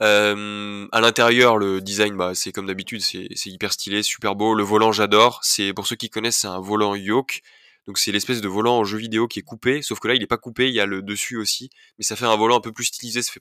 Euh, 0.00 0.86
à 0.92 1.00
l'intérieur, 1.00 1.58
le 1.58 1.80
design, 1.80 2.16
bah, 2.16 2.32
c'est 2.34 2.52
comme 2.52 2.66
d'habitude, 2.66 3.02
c'est 3.02 3.28
hyper 3.46 3.72
stylé, 3.72 4.02
super 4.02 4.36
beau. 4.36 4.54
Le 4.54 4.62
volant, 4.62 4.92
j'adore. 4.92 5.40
C'est 5.42 5.72
pour 5.72 5.86
ceux 5.86 5.96
qui 5.96 6.10
connaissent, 6.10 6.38
c'est 6.38 6.48
un 6.48 6.60
volant 6.60 6.94
yoke. 6.94 7.42
Donc 7.88 7.96
c'est 7.96 8.12
l'espèce 8.12 8.42
de 8.42 8.48
volant 8.48 8.76
en 8.76 8.84
jeu 8.84 8.98
vidéo 8.98 9.26
qui 9.28 9.38
est 9.38 9.42
coupé, 9.42 9.80
sauf 9.80 9.98
que 9.98 10.08
là 10.08 10.14
il 10.14 10.22
est 10.22 10.26
pas 10.26 10.36
coupé, 10.36 10.68
il 10.68 10.74
y 10.74 10.80
a 10.80 10.84
le 10.84 11.00
dessus 11.00 11.38
aussi, 11.38 11.70
mais 11.96 12.04
ça 12.04 12.16
fait 12.16 12.26
un 12.26 12.36
volant 12.36 12.58
un 12.58 12.60
peu 12.60 12.70
plus 12.70 12.84
stylisé, 12.84 13.22
ça 13.22 13.32
fait 13.32 13.40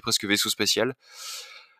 presque 0.00 0.24
vaisseau 0.24 0.50
spatial. 0.50 0.96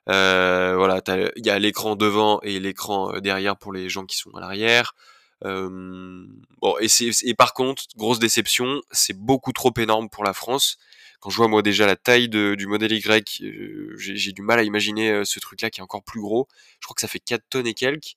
Euh, 0.08 0.76
voilà, 0.76 1.02
il 1.34 1.44
y 1.44 1.50
a 1.50 1.58
l'écran 1.58 1.96
devant 1.96 2.40
et 2.42 2.60
l'écran 2.60 3.12
euh, 3.12 3.20
derrière 3.20 3.56
pour 3.56 3.72
les 3.72 3.88
gens 3.88 4.06
qui 4.06 4.16
sont 4.16 4.30
à 4.36 4.40
l'arrière. 4.40 4.94
Bon 5.42 6.76
et, 6.80 7.34
par 7.34 7.52
contre 7.52 7.82
grosse 7.96 8.20
déception, 8.20 8.80
c'est 8.92 9.18
beaucoup 9.18 9.52
trop 9.52 9.74
énorme 9.76 10.08
pour 10.08 10.22
la 10.22 10.32
France 10.32 10.78
quand 11.18 11.30
je 11.30 11.36
vois 11.36 11.48
moi 11.48 11.62
déjà 11.62 11.86
la 11.86 11.96
taille 11.96 12.28
du 12.28 12.66
modèle 12.68 12.92
Y, 12.92 13.42
euh, 13.42 13.92
j'ai 13.96 14.30
du 14.30 14.42
mal 14.42 14.60
à 14.60 14.62
imaginer 14.62 15.24
ce 15.24 15.40
truc-là 15.40 15.70
qui 15.70 15.80
est 15.80 15.82
encore 15.82 16.04
plus 16.04 16.20
gros. 16.20 16.46
Je 16.78 16.86
crois 16.86 16.94
que 16.94 17.00
ça 17.00 17.08
fait 17.08 17.18
4 17.18 17.42
tonnes 17.50 17.66
et 17.66 17.74
quelques. 17.74 18.14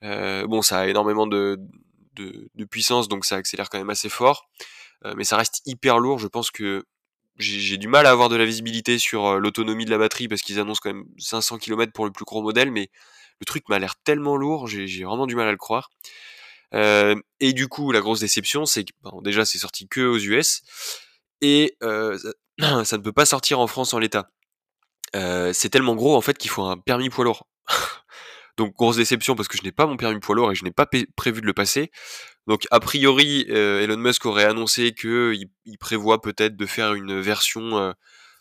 Bon, 0.00 0.62
ça 0.62 0.80
a 0.80 0.86
énormément 0.86 1.26
de, 1.26 1.58
de, 2.14 2.64
puissance, 2.64 3.08
donc 3.08 3.24
ça 3.24 3.36
accélère 3.36 3.68
quand 3.70 3.78
même 3.78 3.90
assez 3.90 4.08
fort. 4.08 4.48
mais 5.16 5.24
ça 5.24 5.36
reste 5.36 5.60
hyper 5.66 5.98
lourd. 5.98 6.18
Je 6.18 6.28
pense 6.28 6.50
que 6.50 6.84
j'ai 7.36 7.76
du 7.78 7.88
mal 7.88 8.06
à 8.06 8.10
avoir 8.10 8.28
de 8.28 8.36
la 8.36 8.44
visibilité 8.44 8.98
sur 8.98 9.40
l'autonomie 9.40 9.84
de 9.84 9.90
la 9.90 9.98
batterie 9.98 10.28
parce 10.28 10.42
qu'ils 10.42 10.60
annoncent 10.60 10.80
quand 10.82 10.92
même 10.94 11.06
500 11.18 11.58
km 11.58 11.92
pour 11.92 12.04
le 12.04 12.12
plus 12.12 12.24
gros 12.24 12.42
modèle, 12.42 12.70
mais 12.70 12.90
le 13.40 13.44
truc 13.46 13.68
m'a 13.68 13.78
l'air 13.78 13.96
tellement 13.96 14.36
lourd, 14.36 14.68
j'ai 14.68 15.04
vraiment 15.04 15.26
du 15.26 15.34
mal 15.34 15.48
à 15.48 15.50
le 15.50 15.56
croire. 15.56 15.90
et 16.72 17.52
du 17.52 17.68
coup, 17.68 17.92
la 17.92 18.00
grosse 18.00 18.20
déception, 18.20 18.66
c'est 18.66 18.84
que 18.84 18.92
déjà 19.22 19.44
c'est 19.44 19.58
sorti 19.58 19.88
que 19.88 20.00
aux 20.00 20.18
US 20.18 20.62
et 21.40 21.76
ça 21.80 22.96
ne 22.96 23.02
peut 23.02 23.12
pas 23.12 23.26
sortir 23.26 23.60
en 23.60 23.66
France 23.66 23.94
en 23.94 23.98
l'état. 23.98 24.30
c'est 25.12 25.70
tellement 25.70 25.94
gros 25.96 26.16
en 26.16 26.20
fait 26.20 26.38
qu'il 26.38 26.50
faut 26.50 26.64
un 26.64 26.78
permis 26.78 27.10
poids 27.10 27.24
lourd. 27.24 27.46
Donc 28.56 28.74
grosse 28.74 28.96
déception 28.96 29.34
parce 29.34 29.48
que 29.48 29.56
je 29.56 29.62
n'ai 29.62 29.72
pas 29.72 29.86
mon 29.86 29.96
permis 29.96 30.20
poids 30.20 30.34
lourd 30.36 30.52
et 30.52 30.54
je 30.54 30.64
n'ai 30.64 30.70
pas 30.70 30.86
prévu 31.16 31.40
de 31.40 31.46
le 31.46 31.52
passer. 31.52 31.90
Donc 32.46 32.66
a 32.70 32.78
priori, 32.80 33.46
Elon 33.48 33.96
Musk 33.96 34.26
aurait 34.26 34.44
annoncé 34.44 34.92
qu'il 34.92 35.48
il 35.64 35.78
prévoit 35.78 36.20
peut-être 36.20 36.56
de 36.56 36.66
faire 36.66 36.94
une 36.94 37.20
version 37.20 37.94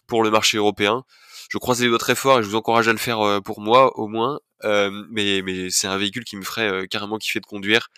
pour 0.08 0.24
le 0.24 0.30
marché 0.30 0.58
européen. 0.58 1.04
Je 1.50 1.58
croise 1.58 1.82
les 1.82 1.88
doigts 1.88 1.98
très 2.00 2.16
fort 2.16 2.40
et 2.40 2.44
je 2.44 2.48
vous 2.48 2.56
encourage 2.56 2.88
à 2.88 2.92
le 2.92 2.98
faire 2.98 3.42
pour 3.44 3.60
moi 3.62 3.98
au 3.98 4.08
moins. 4.08 4.40
euh, 4.64 4.92
mais 5.10 5.70
c'est 5.70 5.88
un 5.88 5.98
véhicule 5.98 6.24
qui 6.24 6.36
me 6.38 6.44
ferait 6.44 6.70
euh, 6.70 6.86
carrément 6.86 7.18
kiffer 7.18 7.40
de 7.40 7.46
conduire. 7.46 7.90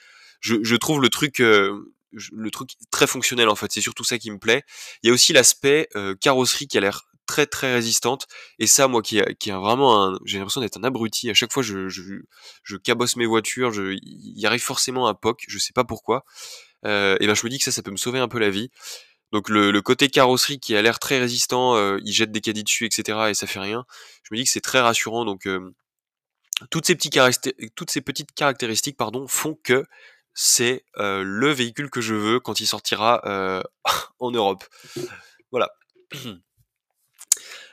Je, 0.42 0.56
je 0.64 0.76
trouve 0.76 1.02
le 1.02 1.10
truc 1.10 1.40
le 1.40 2.50
truc 2.52 2.72
très 2.92 3.08
fonctionnel 3.08 3.50
en 3.50 3.56
fait. 3.56 3.72
C'est 3.72 3.82
surtout 3.82 4.04
ça 4.04 4.18
qui 4.18 4.32
me 4.32 4.40
plaît. 4.40 4.64
Il 5.04 5.08
y 5.08 5.10
a 5.10 5.14
aussi 5.14 5.34
l'aspect 5.34 5.90
carrosserie 6.22 6.68
qui 6.68 6.78
a 6.78 6.82
l'air 6.82 7.04
très 7.26 7.46
très 7.46 7.74
résistante. 7.74 8.28
Et 8.60 8.68
ça 8.68 8.88
moi 8.88 9.02
qui 9.02 9.22
qui 9.40 9.52
a 9.52 9.60
vraiment 9.60 10.04
un 10.04 10.20
j'ai 10.26 10.38
l'impression 10.38 10.62
d'être 10.62 10.78
un 10.78 10.84
abruti. 10.84 11.30
À 11.30 11.34
chaque 11.34 11.52
fois 11.52 11.64
je 11.64 11.90
je, 11.90 12.02
je 12.64 12.78
cabosse 12.78 13.16
mes 13.16 13.26
voitures 13.26 13.72
je 13.72 13.98
y 14.02 14.46
arrive 14.46 14.62
forcément 14.62 15.08
un 15.08 15.14
POC 15.14 15.46
je 15.48 15.58
sais 15.58 15.74
pas 15.74 15.84
pourquoi. 15.84 16.26
Euh, 16.86 17.18
et 17.20 17.28
ben 17.28 17.36
je 17.36 17.46
me 17.46 17.50
dis 17.50 17.58
que 17.58 17.64
ça 17.64 17.72
ça 17.72 17.82
peut 17.82 17.92
me 17.92 17.98
sauver 17.98 18.20
un 18.20 18.28
peu 18.28 18.40
la 18.40 18.50
vie. 18.50 18.70
Donc 19.32 19.50
le, 19.50 19.82
côté 19.82 20.08
carrosserie 20.10 20.60
qui 20.60 20.76
a 20.76 20.82
l'air 20.82 21.00
très 21.00 21.20
résistant 21.20 21.76
euh, 21.76 22.00
il 22.06 22.14
jette 22.14 22.32
des 22.32 22.42
caddies 22.42 22.64
dessus 22.64 22.86
etc 22.86 23.28
et 23.30 23.34
ça 23.34 23.48
fait 23.48 23.60
rien. 23.60 23.86
Je 24.24 24.30
me 24.34 24.38
dis 24.38 24.46
que 24.46 24.50
c'est 24.50 24.62
très 24.62 24.80
rassurant. 24.82 25.26
Donc 25.26 25.48
euh, 25.48 25.74
toutes 26.72 26.86
ces 26.86 26.96
petites 26.96 27.20
toutes 27.76 27.92
ces 27.92 28.02
petites 28.02 28.34
caractéristiques 28.34 28.98
pardon 28.98 29.28
font 29.28 29.58
que 29.64 29.86
c'est 30.34 30.86
le 30.96 31.52
véhicule 31.52 31.90
que 31.90 32.02
je 32.02 32.14
veux 32.14 32.40
quand 32.40 32.60
il 32.60 32.68
sortira 32.68 33.64
en 34.20 34.32
Europe. 34.32 34.64
Voilà 35.52 35.70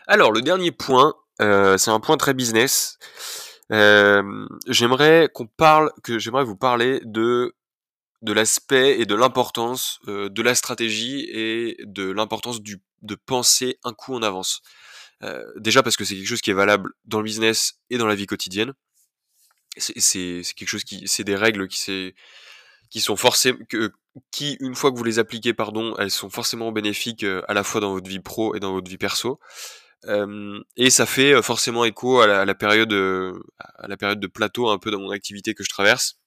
Alors, 0.07 0.33
le 0.33 0.43
dernier 0.43 0.73
point, 0.73 1.15
euh, 1.41 1.79
c'est 1.79 1.91
un 1.91 2.01
point 2.01 2.17
très 2.17 2.35
business. 2.35 2.99
Euh, 3.71 4.47
j'aimerais 4.67 5.29
qu'on 5.33 5.47
parle, 5.47 5.93
que 6.03 6.19
j'aimerais 6.19 6.45
vous 6.45 6.57
parler 6.57 7.01
de 7.05 7.55
de 8.23 8.33
l'aspect 8.33 9.01
et 9.01 9.07
de 9.07 9.17
l'importance 9.17 9.99
euh, 10.07 10.29
de 10.29 10.43
la 10.43 10.55
stratégie 10.55 11.29
et 11.33 11.77
de 11.81 12.09
l'importance 12.11 12.63
du 12.63 12.81
de 13.03 13.17
penser 13.17 13.79
un 13.83 13.93
coup 13.93 14.15
en 14.15 14.23
avance. 14.23 14.63
déjà 15.57 15.83
parce 15.83 15.97
que 15.97 16.05
c'est 16.05 16.17
quelque 16.17 16.27
chose 16.27 16.41
qui 16.41 16.51
est 16.51 16.55
valable 16.55 16.93
dans 17.05 17.19
le 17.19 17.25
business 17.25 17.75
et 17.91 17.99
dans 17.99 18.07
la 18.07 18.15
vie 18.17 18.27
quotidienne. 18.27 18.75
C'est 19.77 20.43
quelque 20.57 20.69
chose 20.69 20.85
qui, 20.85 21.09
c'est 21.09 21.25
des 21.25 21.37
règles 21.37 21.69
qui 21.69 21.79
c'est 21.79 22.15
qui 22.91 23.01
sont 23.01 23.17
forcément 23.17 23.59
que 23.69 23.93
qui 24.31 24.57
une 24.61 24.75
fois 24.75 24.93
que 24.93 24.97
vous 24.97 25.05
les 25.05 25.19
appliquez 25.19 25.55
pardon 25.55 25.95
elles 25.99 26.11
sont 26.11 26.31
forcément 26.31 26.71
bénéfiques 26.73 27.25
à 27.49 27.55
la 27.55 27.65
fois 27.65 27.81
dans 27.81 27.93
votre 27.93 28.09
vie 28.09 28.21
pro 28.21 28.55
et 28.55 28.61
dans 28.61 28.73
votre 28.73 28.91
vie 28.91 28.99
perso 28.99 29.41
et 30.77 30.91
ça 30.91 31.07
fait 31.07 31.41
forcément 31.43 31.85
écho 31.85 32.21
à 32.21 32.45
la, 32.45 32.55
période, 32.55 32.93
à 33.59 33.89
la 33.89 33.97
période 33.97 34.21
de 34.21 34.27
plateau 34.27 34.69
un 34.69 34.79
peu 34.79 34.91
dans 34.91 35.01
mon 35.01 35.11
activité 35.11 35.55
que 35.55 35.63
je 35.63 35.69
traverse. 35.69 36.19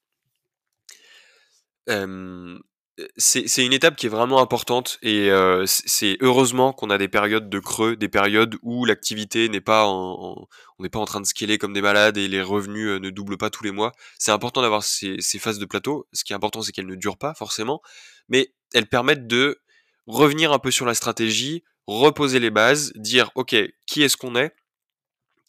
C'est 3.18 3.66
une 3.66 3.74
étape 3.74 3.96
qui 3.96 4.06
est 4.06 4.10
vraiment 4.10 4.40
importante 4.40 4.98
et 5.02 5.30
c'est 5.66 6.18
heureusement 6.22 6.72
qu'on 6.72 6.90
a 6.90 6.98
des 6.98 7.08
périodes 7.08 7.50
de 7.50 7.60
creux, 7.60 7.96
des 7.96 8.08
périodes 8.08 8.56
où 8.62 8.86
l'activité 8.86 9.50
n'est 9.50 9.62
pas 9.62 9.86
en, 9.86 10.48
on 10.78 10.84
n'est 10.84 10.90
pas 10.90 11.00
en 11.00 11.06
train 11.06 11.20
de 11.22 11.26
scaler 11.26 11.58
comme 11.58 11.74
des 11.74 11.82
malades 11.82 12.18
et 12.18 12.28
les 12.28 12.42
revenus 12.42 13.02
ne 13.02 13.10
doublent 13.10 13.38
pas 13.38 13.50
tous 13.50 13.64
les 13.64 13.72
mois. 13.72 13.92
C'est 14.18 14.32
important 14.32 14.62
d'avoir 14.62 14.84
ces, 14.84 15.18
ces 15.20 15.40
phases 15.40 15.60
de 15.60 15.66
plateau. 15.66 16.08
Ce 16.14 16.24
qui 16.24 16.34
est 16.34 16.36
important, 16.36 16.62
c'est 16.62 16.72
qu'elles 16.72 16.88
ne 16.88 16.96
durent 16.96 17.18
pas 17.18 17.34
forcément, 17.34 17.82
mais 18.30 18.54
elles 18.74 18.88
permettent 18.88 19.28
de 19.28 19.60
revenir 20.08 20.54
un 20.54 20.60
peu 20.60 20.72
sur 20.72 20.86
la 20.86 20.94
stratégie, 20.94 21.64
reposer 21.88 22.40
les 22.40 22.52
bases, 22.52 22.94
dire 22.96 23.32
ok, 23.36 23.56
qui 23.86 24.04
est-ce 24.04 24.18
qu'on 24.18 24.36
est, 24.36 24.54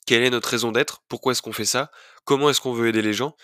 quelle 0.06 0.22
est 0.22 0.30
notre 0.30 0.48
raison 0.48 0.72
d'être, 0.72 1.02
pourquoi 1.08 1.32
est-ce 1.32 1.42
qu'on 1.42 1.52
fait 1.52 1.64
ça, 1.64 1.90
comment 2.24 2.48
est-ce 2.48 2.60
qu'on 2.60 2.72
veut 2.72 2.88
aider 2.88 3.02
les 3.02 3.12
gens, 3.12 3.36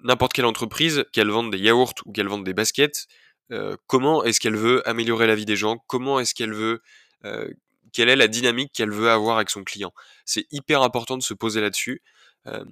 n'importe 0.00 0.32
quelle 0.32 0.44
entreprise, 0.46 1.04
qu'elle 1.12 1.30
vende 1.30 1.52
des 1.52 1.58
yaourts 1.58 1.94
ou 2.06 2.12
qu'elle 2.12 2.28
vende 2.28 2.44
des 2.44 2.54
baskets, 2.54 3.06
euh, 3.52 3.76
comment 3.86 4.24
est-ce 4.24 4.40
qu'elle 4.40 4.56
veut 4.56 4.86
améliorer 4.88 5.26
la 5.26 5.34
vie 5.34 5.44
des 5.44 5.56
gens, 5.56 5.78
comment 5.86 6.18
est-ce 6.18 6.34
qu'elle 6.34 6.54
veut, 6.54 6.82
euh, 7.24 7.48
quelle 7.92 8.08
est 8.08 8.16
la 8.16 8.28
dynamique 8.28 8.72
qu'elle 8.72 8.90
veut 8.90 9.10
avoir 9.10 9.36
avec 9.36 9.50
son 9.50 9.64
client? 9.64 9.92
C'est 10.24 10.46
hyper 10.50 10.82
important 10.82 11.16
de 11.16 11.22
se 11.22 11.34
poser 11.34 11.60
là-dessus 11.60 12.02
euh, 12.46 12.64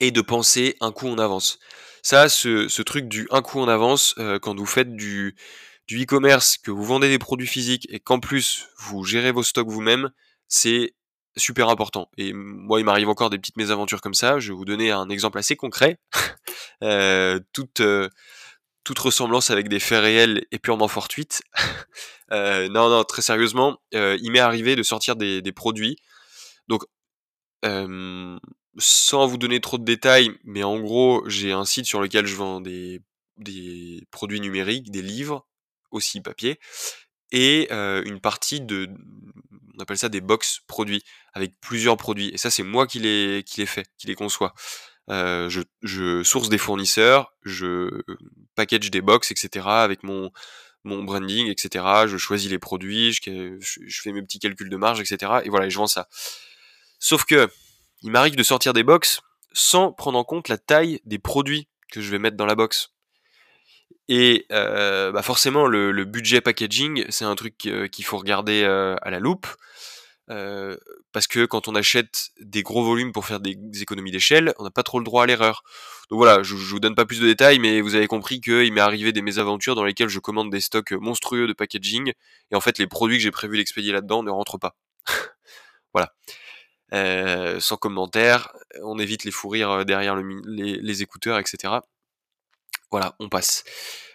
et 0.00 0.10
de 0.10 0.20
penser 0.20 0.76
un 0.80 0.92
coup 0.92 1.08
en 1.08 1.18
avance. 1.18 1.58
Ça, 2.02 2.28
ce, 2.28 2.68
ce 2.68 2.82
truc 2.82 3.08
du 3.08 3.26
un 3.30 3.42
coup 3.42 3.58
en 3.58 3.68
avance, 3.68 4.14
quand 4.42 4.56
vous 4.56 4.66
faites 4.66 4.94
du, 4.94 5.36
du 5.88 6.02
e-commerce, 6.02 6.58
que 6.58 6.70
vous 6.70 6.84
vendez 6.84 7.08
des 7.08 7.18
produits 7.18 7.46
physiques 7.46 7.86
et 7.90 7.98
qu'en 7.98 8.20
plus 8.20 8.68
vous 8.78 9.04
gérez 9.04 9.32
vos 9.32 9.42
stocks 9.42 9.68
vous-même, 9.68 10.10
c'est 10.48 10.94
super 11.36 11.68
important. 11.68 12.10
Et 12.16 12.32
moi, 12.32 12.80
il 12.80 12.84
m'arrive 12.84 13.08
encore 13.08 13.30
des 13.30 13.38
petites 13.38 13.56
mésaventures 13.56 14.00
comme 14.00 14.14
ça. 14.14 14.38
Je 14.38 14.52
vais 14.52 14.56
vous 14.56 14.64
donner 14.64 14.90
un 14.90 15.08
exemple 15.08 15.38
assez 15.38 15.56
concret. 15.56 15.98
euh, 16.82 17.40
toute, 17.52 17.80
euh, 17.80 18.08
toute 18.84 18.98
ressemblance 18.98 19.50
avec 19.50 19.68
des 19.68 19.80
faits 19.80 20.02
réels 20.02 20.46
est 20.50 20.58
purement 20.58 20.88
fortuite. 20.88 21.42
euh, 22.32 22.68
non, 22.68 22.88
non, 22.88 23.04
très 23.04 23.22
sérieusement, 23.22 23.78
il 23.92 24.30
m'est 24.30 24.40
arrivé 24.40 24.76
de 24.76 24.82
sortir 24.82 25.16
des, 25.16 25.42
des 25.42 25.52
produits. 25.52 25.96
Donc, 26.68 26.84
sans 28.78 29.26
vous 29.26 29.38
donner 29.38 29.60
trop 29.60 29.78
de 29.78 29.84
détails, 29.84 30.30
mais 30.44 30.62
en 30.62 30.78
gros, 30.78 31.26
j'ai 31.28 31.52
un 31.52 31.64
site 31.64 31.86
sur 31.86 32.00
lequel 32.00 32.26
je 32.26 32.36
vends 32.36 32.60
des, 32.60 33.00
des 33.38 34.06
produits 34.10 34.40
numériques, 34.40 34.90
des 34.90 35.02
livres, 35.02 35.46
aussi 35.90 36.20
papier, 36.20 36.60
et 37.32 37.72
une 37.72 38.20
partie 38.20 38.60
de, 38.60 38.88
on 39.76 39.82
appelle 39.82 39.98
ça 39.98 40.08
des 40.08 40.20
box 40.20 40.60
produits, 40.66 41.02
avec 41.32 41.58
plusieurs 41.60 41.96
produits. 41.96 42.30
Et 42.32 42.38
ça, 42.38 42.50
c'est 42.50 42.62
moi 42.62 42.86
qui 42.86 42.98
les, 42.98 43.42
qui 43.44 43.60
les 43.60 43.66
fais, 43.66 43.84
qui 43.98 44.06
les 44.06 44.14
conçois. 44.14 44.54
je, 45.08 45.62
je, 45.82 46.22
source 46.22 46.48
des 46.48 46.58
fournisseurs, 46.58 47.34
je 47.42 48.02
package 48.54 48.90
des 48.90 49.02
box, 49.02 49.30
etc. 49.30 49.66
avec 49.66 50.02
mon, 50.02 50.30
branding, 50.84 51.48
etc. 51.48 51.84
Je 52.06 52.16
choisis 52.16 52.50
les 52.50 52.58
produits, 52.58 53.12
je, 53.12 53.56
je, 53.60 54.00
fais 54.02 54.12
mes 54.12 54.22
petits 54.22 54.38
calculs 54.38 54.70
de 54.70 54.76
marge, 54.76 55.00
etc. 55.00 55.40
Et 55.44 55.48
voilà, 55.48 55.66
et 55.66 55.70
je 55.70 55.78
vends 55.78 55.86
ça. 55.86 56.08
Sauf 56.98 57.24
que, 57.24 57.48
il 58.02 58.10
m'arrive 58.10 58.36
de 58.36 58.42
sortir 58.42 58.72
des 58.72 58.82
box 58.82 59.20
sans 59.52 59.92
prendre 59.92 60.18
en 60.18 60.24
compte 60.24 60.48
la 60.48 60.58
taille 60.58 61.00
des 61.04 61.18
produits 61.18 61.68
que 61.90 62.00
je 62.00 62.10
vais 62.10 62.18
mettre 62.18 62.36
dans 62.36 62.46
la 62.46 62.54
box. 62.54 62.90
Et 64.08 64.46
euh, 64.52 65.10
bah 65.10 65.22
forcément, 65.22 65.66
le, 65.66 65.90
le, 65.90 66.04
budget 66.04 66.40
packaging, 66.40 67.04
c'est 67.08 67.24
un 67.24 67.34
truc 67.34 67.66
euh, 67.66 67.88
qu'il 67.88 68.04
faut 68.04 68.18
regarder 68.18 68.62
euh, 68.62 68.94
à 69.02 69.10
la 69.10 69.18
loupe. 69.18 69.48
Euh, 70.28 70.76
parce 71.12 71.28
que 71.28 71.44
quand 71.46 71.68
on 71.68 71.76
achète 71.76 72.30
des 72.40 72.62
gros 72.64 72.84
volumes 72.84 73.12
pour 73.12 73.26
faire 73.26 73.40
des, 73.40 73.56
économies 73.80 74.10
d'échelle, 74.10 74.54
on 74.58 74.64
n'a 74.64 74.70
pas 74.70 74.82
trop 74.82 74.98
le 74.98 75.04
droit 75.04 75.22
à 75.22 75.26
l'erreur. 75.26 75.62
Donc 76.10 76.18
voilà, 76.18 76.42
je, 76.42 76.56
je 76.56 76.70
vous 76.70 76.80
donne 76.80 76.94
pas 76.94 77.04
plus 77.04 77.20
de 77.20 77.26
détails, 77.26 77.58
mais 77.58 77.80
vous 77.80 77.94
avez 77.94 78.06
compris 78.06 78.40
qu'il 78.40 78.72
m'est 78.72 78.80
arrivé 78.80 79.12
des 79.12 79.22
mésaventures 79.22 79.74
dans 79.74 79.84
lesquelles 79.84 80.08
je 80.08 80.18
commande 80.18 80.50
des 80.50 80.60
stocks 80.60 80.92
monstrueux 80.92 81.46
de 81.46 81.52
packaging, 81.52 82.12
et 82.50 82.56
en 82.56 82.60
fait 82.60 82.78
les 82.78 82.86
produits 82.86 83.18
que 83.18 83.22
j'ai 83.22 83.30
prévu 83.30 83.56
d'expédier 83.56 83.92
là-dedans 83.92 84.22
ne 84.22 84.30
rentrent 84.30 84.58
pas. 84.58 84.76
voilà. 85.94 86.12
Euh, 86.92 87.58
sans 87.60 87.76
commentaire, 87.76 88.52
on 88.82 88.98
évite 88.98 89.24
les 89.24 89.32
fous 89.32 89.48
rires 89.48 89.84
derrière 89.84 90.16
le, 90.16 90.40
les 90.44 91.02
écouteurs, 91.02 91.38
etc. 91.38 91.74
Voilà, 92.90 93.16
on 93.18 93.28
passe. 93.28 93.64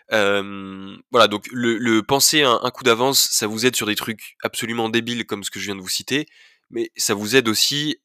Voilà, 0.10 1.28
donc 1.28 1.48
le, 1.52 2.02
penser 2.02 2.44
un, 2.44 2.72
coup 2.72 2.84
d'avance, 2.84 3.30
ça 3.32 3.48
vous 3.48 3.66
aide 3.66 3.76
sur 3.76 3.88
des 3.88 3.96
trucs 3.96 4.36
absolument 4.44 4.90
débiles 4.90 5.26
comme 5.26 5.44
ce 5.44 5.52
que 5.52 5.60
je 5.60 5.66
viens 5.66 5.76
de 5.76 5.82
vous 5.82 5.90
citer, 5.90 6.28
mais 6.70 6.92
ça 6.98 7.14
vous 7.14 7.36
aide 7.36 7.48
aussi 7.48 7.98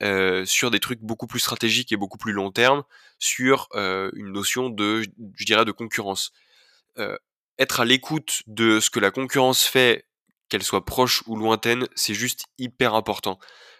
sur 0.44 0.70
des 0.70 0.81
trucs 0.81 1.00
beaucoup 1.00 1.26
plus 1.26 1.40
stratégiques 1.40 1.92
et 1.92 1.96
beaucoup 1.96 2.18
plus 2.18 2.33
long 2.33 2.52
terme, 2.52 2.85
sur 3.18 3.68
une 3.74 4.33
notion 4.33 4.70
de, 4.70 5.02
je 5.35 5.44
dirais, 5.44 5.64
de 5.64 5.72
concurrence. 5.72 6.33
Être 7.59 7.81
à 7.81 7.85
l'écoute 7.85 8.42
de 8.46 8.81
ce 8.81 8.90
que 8.90 9.00
la 9.00 9.11
concurrence 9.11 9.64
fait, 9.64 10.07
qu'elle 10.48 10.62
soit 10.62 10.85
proche 10.85 11.22
ou 11.26 11.37
lointaine, 11.37 11.88
c'est 11.94 12.14
juste 12.14 12.44
hyper 12.59 12.94
important. 12.94 13.38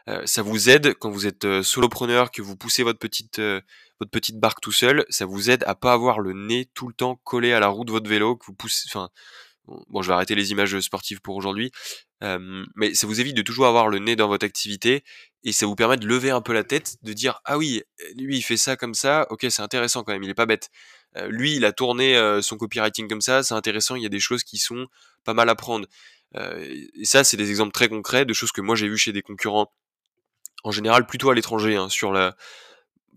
Euh, 0.09 0.23
ça 0.25 0.43
vous 0.43 0.69
aide 0.69 0.95
quand 0.95 1.11
vous 1.11 1.27
êtes 1.27 1.45
euh, 1.45 1.63
solopreneur, 1.63 2.31
que 2.31 2.43
vous 2.43 2.57
poussez 2.57 2.83
votre 2.85 2.99
petite 2.99 3.41
euh, 3.41 3.61
votre 3.99 4.11
petite 4.11 4.39
barque 4.39 4.61
tout 4.61 4.73
seul, 4.73 5.05
ça 5.09 5.27
vous 5.27 5.51
aide 5.51 5.65
à 5.67 5.75
pas 5.75 5.93
avoir 5.93 6.21
le 6.21 6.33
nez 6.33 6.69
tout 6.75 6.87
le 6.87 6.95
temps 6.95 7.17
collé 7.25 7.53
à 7.53 7.61
la 7.61 7.69
roue 7.69 7.85
de 7.85 7.91
votre 7.91 8.09
vélo, 8.09 8.37
que 8.37 8.47
vous 8.47 8.55
poussez. 8.55 8.85
Enfin, 8.89 9.09
bon, 9.67 10.03
je 10.03 10.09
vais 10.09 10.15
arrêter 10.15 10.35
les 10.35 10.53
images 10.53 10.79
sportives 10.81 11.21
pour 11.23 11.35
aujourd'hui, 11.37 11.73
mais 12.21 12.95
ça 12.95 13.07
vous 13.07 13.21
évite 13.21 13.37
de 13.37 13.43
toujours 13.43 13.67
avoir 13.67 13.89
le 13.89 13.99
nez 13.99 14.15
dans 14.17 14.29
votre 14.29 14.45
activité 14.45 15.03
et 15.45 15.53
ça 15.53 15.67
vous 15.67 15.77
permet 15.77 15.97
de 15.97 16.07
lever 16.07 16.31
un 16.31 16.43
peu 16.43 16.53
la 16.53 16.65
tête, 16.65 16.97
de 17.03 17.13
dire 17.15 17.41
ah 17.47 17.57
oui, 17.57 17.83
lui 18.17 18.37
il 18.37 18.43
fait 18.43 18.57
ça 18.59 18.77
comme 18.77 18.95
ça, 18.95 19.27
ok 19.31 19.47
c'est 19.49 19.63
intéressant 19.63 20.03
quand 20.05 20.13
même, 20.13 20.23
il 20.23 20.31
est 20.31 20.35
pas 20.35 20.47
bête. 20.47 20.69
lui 21.29 21.57
il 21.57 21.65
a 21.65 21.73
tourné 21.73 22.19
son 22.43 22.59
copywriting 22.59 23.09
comme 23.09 23.23
ça, 23.23 23.43
c'est 23.43 23.55
intéressant, 23.55 23.97
il 23.97 24.03
y 24.03 24.07
a 24.07 24.11
des 24.11 24.21
choses 24.21 24.45
qui 24.45 24.59
sont 24.59 24.87
pas 25.25 25.35
mal 25.35 25.49
à 25.49 25.55
prendre. 25.55 25.87
et 26.37 27.05
ça 27.05 27.25
c'est 27.25 27.39
des 27.39 27.51
exemples 27.51 27.73
très 27.73 27.89
concrets 27.89 28.27
de 28.27 28.35
choses 28.35 28.53
que 28.53 28.61
moi 28.61 28.77
j'ai 28.77 28.89
vu 28.89 28.99
chez 28.99 29.13
des 29.13 29.23
concurrents 29.23 29.73
en 30.67 30.73
général 30.73 31.07
plutôt 31.07 31.31
à 31.31 31.35
l'étranger. 31.35 31.77
Hein, 31.77 31.89
sur 31.89 32.13
la, 32.13 32.37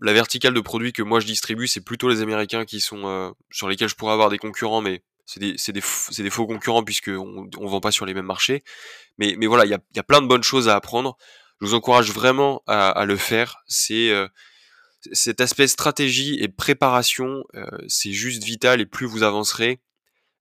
la 0.00 0.12
verticale 0.12 0.54
de 0.54 0.60
produits 0.60 0.92
que 0.92 1.02
moi 1.02 1.20
je 1.20 1.26
distribue, 1.26 1.66
c'est 1.66 1.84
plutôt 1.84 2.08
les 2.08 2.22
Américains 2.22 2.64
qui 2.64 2.80
sont 2.80 3.06
euh, 3.06 3.30
sur 3.50 3.68
lesquels 3.68 3.88
je 3.88 3.96
pourrais 3.96 4.12
avoir 4.12 4.30
des 4.30 4.38
concurrents, 4.38 4.80
mais 4.80 5.02
c'est 5.26 5.40
des, 5.40 6.30
faux 6.30 6.46
concurrents 6.46 6.82
puisqu'on 6.82 7.48
on 7.56 7.66
vend 7.66 7.80
pas 7.80 7.92
sur 7.92 8.06
les 8.06 8.14
mêmes 8.14 8.26
marchés. 8.26 8.62
Mais, 9.18 9.34
voilà, 9.46 9.64
il 9.64 9.70
y 9.70 9.98
a, 9.98 10.02
plein 10.02 10.22
de 10.22 10.26
bonnes 10.26 10.42
choses 10.42 10.68
à 10.68 10.74
apprendre. 10.74 11.16
Je 11.60 11.66
vous 11.66 11.74
encourage 11.74 12.10
vraiment 12.10 12.62
à, 12.66 12.88
à 12.88 13.04
le 13.04 13.16
faire. 13.16 13.58
C'est 13.66 14.10
euh, 14.10 14.26
cet 15.12 15.40
aspect 15.40 15.68
stratégie 15.68 16.38
et 16.40 16.48
préparation, 16.48 17.44
euh, 17.54 17.66
c'est 17.86 18.12
juste 18.12 18.42
vital 18.42 18.80
et 18.80 18.86
plus 18.86 19.06
vous 19.06 19.22
avancerez, 19.22 19.80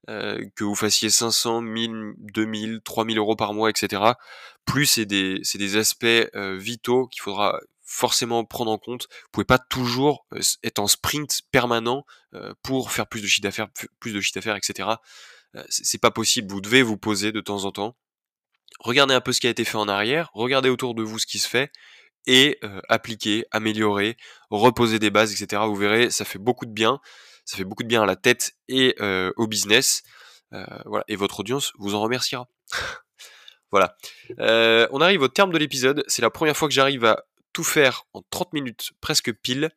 euh, 0.09 0.43
que 0.55 0.63
vous 0.63 0.73
fassiez 0.73 1.11
500, 1.11 1.61
1000, 1.61 2.13
2000, 2.17 2.81
3000 2.83 3.17
euros 3.19 3.35
par 3.35 3.53
mois, 3.53 3.69
etc. 3.69 4.01
Plus 4.65 4.87
c'est 4.87 5.05
des, 5.05 5.75
aspects 5.77 6.05
euh, 6.05 6.57
vitaux 6.57 7.05
qu'il 7.07 7.21
faudra, 7.21 7.59
forcément 7.83 8.43
prendre 8.43 8.71
en 8.71 8.79
compte. 8.79 9.03
Vous 9.03 9.29
pouvez 9.31 9.45
pas 9.45 9.59
toujours 9.59 10.25
être 10.63 10.79
en 10.79 10.87
sprint 10.87 11.41
permanent 11.51 12.05
pour 12.63 12.91
faire 12.91 13.07
plus 13.07 13.21
de 13.21 13.27
chiffre 13.27 13.43
d'affaires, 13.43 13.67
plus 13.99 14.13
de 14.13 14.21
chiffre 14.21 14.35
d'affaires, 14.35 14.55
etc. 14.55 14.89
c'est 15.69 15.99
pas 15.99 16.11
possible. 16.11 16.51
Vous 16.51 16.61
devez 16.61 16.83
vous 16.83 16.97
poser 16.97 17.31
de 17.31 17.41
temps 17.41 17.65
en 17.65 17.71
temps. 17.71 17.95
Regardez 18.79 19.15
un 19.15 19.21
peu 19.21 19.31
ce 19.31 19.41
qui 19.41 19.47
a 19.47 19.49
été 19.49 19.65
fait 19.65 19.77
en 19.77 19.87
arrière, 19.87 20.29
regardez 20.33 20.69
autour 20.69 20.93
de 20.93 21.01
vous 21.01 21.17
ce 21.17 21.25
qui 21.25 21.39
se 21.39 21.47
fait 21.47 21.71
et 22.27 22.59
appliquer, 22.89 23.45
améliorer, 23.49 24.17
reposer 24.51 24.99
des 24.99 25.09
bases, 25.09 25.33
etc. 25.33 25.63
Vous 25.65 25.75
verrez, 25.75 26.11
ça 26.11 26.25
fait 26.25 26.39
beaucoup 26.39 26.67
de 26.67 26.71
bien. 26.71 26.99
Ça 27.49 27.57
fait 27.57 27.63
beaucoup 27.63 27.81
de 27.81 27.88
bien 27.88 28.03
à 28.03 28.05
la 28.05 28.15
tête 28.15 28.51
et 28.67 28.95
au 29.35 29.47
business. 29.47 30.03
voilà. 30.85 31.03
Et 31.07 31.15
votre 31.15 31.39
audience 31.39 31.73
vous 31.79 31.95
en 31.95 32.01
remerciera. 32.01 32.47
voilà. 33.71 33.97
on 34.38 35.01
arrive 35.01 35.23
au 35.23 35.29
terme 35.29 35.51
de 35.51 35.57
l'épisode. 35.57 36.03
C'est 36.05 36.21
la 36.21 36.29
première 36.29 36.55
fois 36.55 36.67
que 36.67 36.75
j'arrive 36.75 37.05
à 37.05 37.25
tout 37.51 37.63
faire 37.63 38.05
en 38.13 38.21
30 38.29 38.53
minutes, 38.53 38.91
presque 39.01 39.33
pile. 39.33 39.71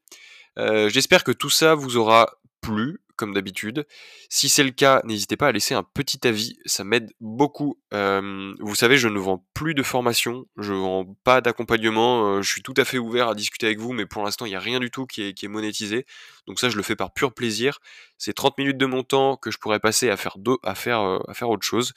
J'espère 0.59 1.25
que 1.25 1.33
tout 1.33 1.49
ça 1.49 1.75
vous 1.75 1.97
aura 1.97 2.35
plu, 2.61 3.02
d'habitude. 3.31 3.87
Si 4.29 4.49
c'est 4.49 4.65
le 4.65 4.71
cas, 4.71 5.01
n'hésitez 5.05 5.37
pas 5.37 5.49
à 5.49 5.53
laisser 5.53 5.75
un 5.75 5.85
petit 5.85 6.27
avis, 6.27 6.59
ça 6.67 6.83
m'aide 6.83 7.13
beaucoup. 7.21 7.79
vous 7.93 8.75
savez, 8.75 8.97
je 8.97 9.09
ne 9.09 9.19
vends 9.19 9.47
plus 9.55 9.75
de 9.75 9.83
formation, 9.83 10.47
je 10.57 10.73
ne 10.73 10.79
vends 10.79 11.17
pas 11.25 11.41
d'accompagnement, 11.41 12.43
je 12.43 12.51
suis 12.51 12.63
tout 12.63 12.75
à 12.77 12.85
fait 12.85 12.99
ouvert 12.99 13.29
à 13.29 13.35
discuter 13.35 13.67
avec 13.67 13.79
vous, 13.79 13.93
mais 13.93 14.07
pour 14.07 14.25
l'instant, 14.25 14.47
il 14.47 14.51
n'y 14.51 14.57
a 14.57 14.61
rien 14.61 14.81
du 14.81 14.91
tout 14.91 15.07
qui 15.07 15.23
est, 15.23 15.49
monétisé. 15.49 16.07
Donc 16.47 16.59
ça, 16.59 16.69
je 16.69 16.77
le 16.77 16.83
fais 16.83 16.97
par 16.97 17.13
pur 17.13 17.33
plaisir. 17.33 17.79
C'est 18.19 18.33
30 18.33 18.59
minutes 18.59 18.79
de 18.79 18.87
mon 18.87 19.03
temps 19.03 19.37
que 19.37 19.51
je 19.51 19.59
pourrais 19.59 19.81
passer 19.81 20.11
à 20.11 20.17
faire, 20.17 20.37
à 20.65 20.75
faire, 20.75 21.01
à 21.29 21.35
faire 21.35 21.51
autre 21.51 21.67
chose. 21.67 21.93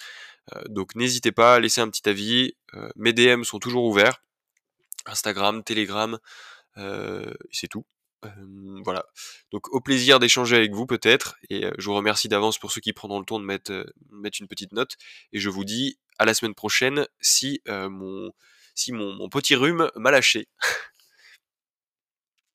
donc 0.70 0.96
n'hésitez 0.96 1.32
pas 1.32 1.56
à 1.56 1.60
laisser 1.60 1.82
un 1.82 1.90
petit 1.90 2.08
avis. 2.08 2.54
mes 2.96 3.14
DM 3.14 3.44
sont 3.44 3.60
toujours 3.60 3.86
ouverts. 3.86 4.22
Instagram, 5.08 5.64
Telegram, 5.64 6.18
c'est 7.52 7.68
tout 7.68 7.86
voilà. 8.84 9.06
Donc 9.52 9.74
au 9.74 9.82
plaisir 9.82 10.20
d'échanger 10.20 10.56
avec 10.56 10.74
vous 10.74 10.86
peut-être. 10.86 11.38
Et 11.50 11.66
je 11.78 11.86
vous 11.86 11.96
remercie 11.96 12.28
d'avance 12.28 12.58
pour 12.58 12.72
ceux 12.72 12.82
qui 12.82 12.94
prendront 12.94 13.20
le 13.20 13.26
temps 13.26 13.40
de 13.40 13.46
mettre, 13.46 13.72
une 14.40 14.48
petite 14.48 14.72
note. 14.72 14.96
Et 15.34 15.40
je 15.40 15.50
vous 15.50 15.66
dis 15.66 16.00
à 16.18 16.26
la 16.26 16.34
semaine 16.34 16.56
prochaine 16.56 17.08
si, 17.20 17.62
mon, 17.68 18.32
si 18.74 18.92
mon 18.92 19.30
petit 19.30 19.56
rhume 19.56 19.90
m'a 19.96 20.12
lâché. 20.12 20.48